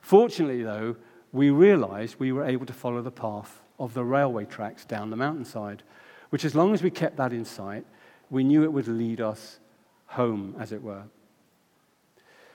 Fortunately, 0.00 0.62
though, 0.62 0.96
we 1.32 1.50
realized 1.50 2.16
we 2.18 2.32
were 2.32 2.44
able 2.44 2.66
to 2.66 2.72
follow 2.72 3.02
the 3.02 3.10
path 3.10 3.60
of 3.78 3.92
the 3.94 4.04
railway 4.04 4.44
tracks 4.44 4.84
down 4.84 5.10
the 5.10 5.16
mountainside, 5.16 5.82
which, 6.30 6.44
as 6.44 6.54
long 6.54 6.72
as 6.72 6.82
we 6.82 6.90
kept 6.90 7.16
that 7.16 7.32
in 7.32 7.44
sight, 7.44 7.84
we 8.30 8.44
knew 8.44 8.62
it 8.62 8.72
would 8.72 8.88
lead 8.88 9.20
us 9.20 9.58
home, 10.06 10.54
as 10.58 10.72
it 10.72 10.82
were. 10.82 11.02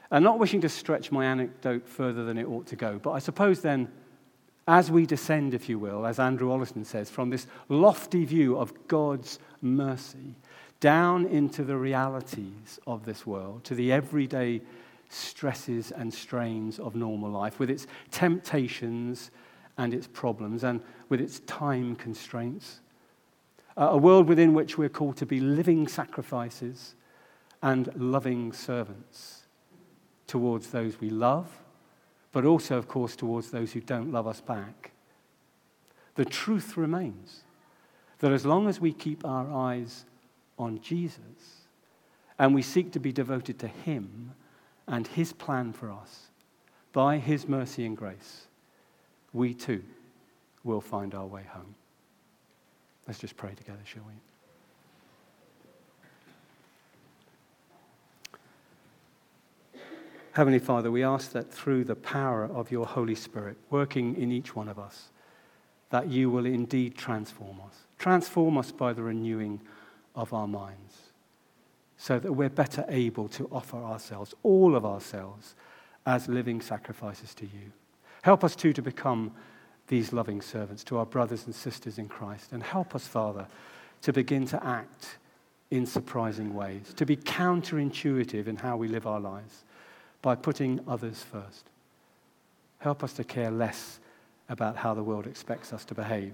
And 0.09 0.23
not 0.23 0.39
wishing 0.39 0.61
to 0.61 0.69
stretch 0.69 1.11
my 1.11 1.25
anecdote 1.25 1.87
further 1.87 2.25
than 2.25 2.37
it 2.37 2.45
ought 2.45 2.67
to 2.67 2.75
go, 2.75 2.99
but 2.99 3.11
I 3.11 3.19
suppose 3.19 3.61
then, 3.61 3.91
as 4.67 4.91
we 4.91 5.05
descend, 5.05 5.53
if 5.53 5.69
you 5.69 5.79
will, 5.79 6.05
as 6.05 6.19
Andrew 6.19 6.49
Ollerton 6.49 6.85
says, 6.85 7.09
from 7.09 7.29
this 7.29 7.47
lofty 7.69 8.25
view 8.25 8.57
of 8.57 8.87
God's 8.87 9.39
mercy 9.61 10.35
down 10.81 11.25
into 11.27 11.63
the 11.63 11.77
realities 11.77 12.79
of 12.85 13.05
this 13.05 13.25
world, 13.25 13.63
to 13.63 13.75
the 13.75 13.91
everyday 13.91 14.61
stresses 15.07 15.91
and 15.91 16.13
strains 16.13 16.79
of 16.79 16.95
normal 16.95 17.29
life, 17.29 17.59
with 17.59 17.69
its 17.69 17.87
temptations 18.09 19.31
and 19.77 19.93
its 19.93 20.07
problems, 20.07 20.63
and 20.63 20.81
with 21.07 21.21
its 21.21 21.39
time 21.41 21.95
constraints. 21.95 22.81
A 23.77 23.97
world 23.97 24.27
within 24.27 24.53
which 24.53 24.77
we're 24.77 24.89
called 24.89 25.15
to 25.17 25.25
be 25.25 25.39
living 25.39 25.87
sacrifices 25.87 26.95
and 27.61 27.89
loving 27.95 28.51
servants 28.51 29.43
towards 30.27 30.71
those 30.71 30.99
we 30.99 31.09
love, 31.09 31.49
but 32.31 32.43
also, 32.43 32.77
of 32.77 32.87
course, 32.87 33.15
towards 33.15 33.51
those 33.51 33.71
who 33.71 33.81
don't 33.81 34.11
love 34.11 34.27
us 34.27 34.41
back. 34.41 34.91
The 36.15 36.25
truth 36.25 36.75
remains 36.75 37.43
that 38.19 38.31
as 38.31 38.45
long 38.45 38.67
as 38.67 38.79
we 38.79 38.93
keep 38.93 39.25
our 39.25 39.51
eyes 39.51 40.05
on 40.61 40.79
Jesus 40.81 41.61
and 42.39 42.55
we 42.55 42.61
seek 42.61 42.91
to 42.93 42.99
be 42.99 43.11
devoted 43.11 43.59
to 43.59 43.67
Him, 43.67 44.31
and 44.87 45.07
his 45.07 45.33
plan 45.33 45.73
for 45.73 45.89
us, 45.91 46.27
by 46.91 47.17
his 47.17 47.47
mercy 47.47 47.85
and 47.85 47.95
grace, 47.95 48.47
we 49.31 49.53
too 49.53 49.83
will 50.63 50.81
find 50.81 51.15
our 51.15 51.25
way 51.25 51.43
home. 51.49 51.75
Let's 53.07 53.19
just 53.19 53.37
pray 53.37 53.53
together, 53.53 53.79
shall 53.85 54.03
we? 59.73 59.79
Heavenly 60.33 60.59
Father, 60.59 60.91
we 60.91 61.03
ask 61.03 61.31
that 61.31 61.51
through 61.51 61.85
the 61.85 61.95
power 61.95 62.45
of 62.45 62.71
your 62.71 62.85
Holy 62.85 63.15
Spirit 63.15 63.57
working 63.69 64.15
in 64.15 64.31
each 64.31 64.55
one 64.55 64.67
of 64.69 64.79
us, 64.79 65.09
that 65.89 66.07
you 66.07 66.29
will 66.29 66.45
indeed 66.45 66.95
transform 66.95 67.59
us. 67.67 67.75
Transform 67.97 68.57
us 68.57 68.71
by 68.71 68.93
the 68.93 69.03
renewing 69.03 69.59
of 70.15 70.33
our 70.33 70.47
minds 70.47 71.11
so 71.97 72.17
that 72.17 72.31
we're 72.31 72.49
better 72.49 72.83
able 72.89 73.27
to 73.27 73.47
offer 73.51 73.77
ourselves, 73.77 74.33
all 74.43 74.75
of 74.75 74.85
ourselves, 74.85 75.53
as 76.05 76.27
living 76.27 76.59
sacrifices 76.59 77.35
to 77.35 77.45
you. 77.45 77.71
Help 78.23 78.43
us 78.43 78.55
too 78.55 78.73
to 78.73 78.81
become 78.81 79.31
these 79.87 80.11
loving 80.11 80.41
servants 80.41 80.83
to 80.85 80.97
our 80.97 81.05
brothers 81.05 81.45
and 81.45 81.53
sisters 81.53 81.97
in 81.97 82.07
Christ. 82.07 82.53
And 82.53 82.63
help 82.63 82.95
us, 82.95 83.05
Father, 83.05 83.45
to 84.01 84.13
begin 84.13 84.45
to 84.47 84.65
act 84.65 85.17
in 85.69 85.85
surprising 85.85 86.53
ways, 86.53 86.93
to 86.95 87.05
be 87.05 87.15
counterintuitive 87.15 88.47
in 88.47 88.55
how 88.57 88.77
we 88.77 88.87
live 88.87 89.05
our 89.05 89.19
lives 89.19 89.63
by 90.21 90.35
putting 90.35 90.79
others 90.87 91.23
first. 91.23 91.69
Help 92.79 93.03
us 93.03 93.13
to 93.13 93.23
care 93.23 93.51
less 93.51 93.99
about 94.49 94.75
how 94.75 94.93
the 94.93 95.03
world 95.03 95.27
expects 95.27 95.71
us 95.71 95.85
to 95.85 95.93
behave. 95.93 96.33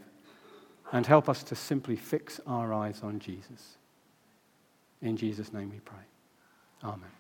And 0.92 1.06
help 1.06 1.28
us 1.28 1.44
to 1.44 1.56
simply 1.56 1.96
fix 1.96 2.40
our 2.48 2.74
eyes 2.74 3.02
on 3.04 3.20
Jesus. 3.20 3.78
In 5.02 5.18
Jesus' 5.18 5.52
name 5.54 5.70
we 5.70 5.80
pray. 5.80 6.06
Amen. 6.84 7.12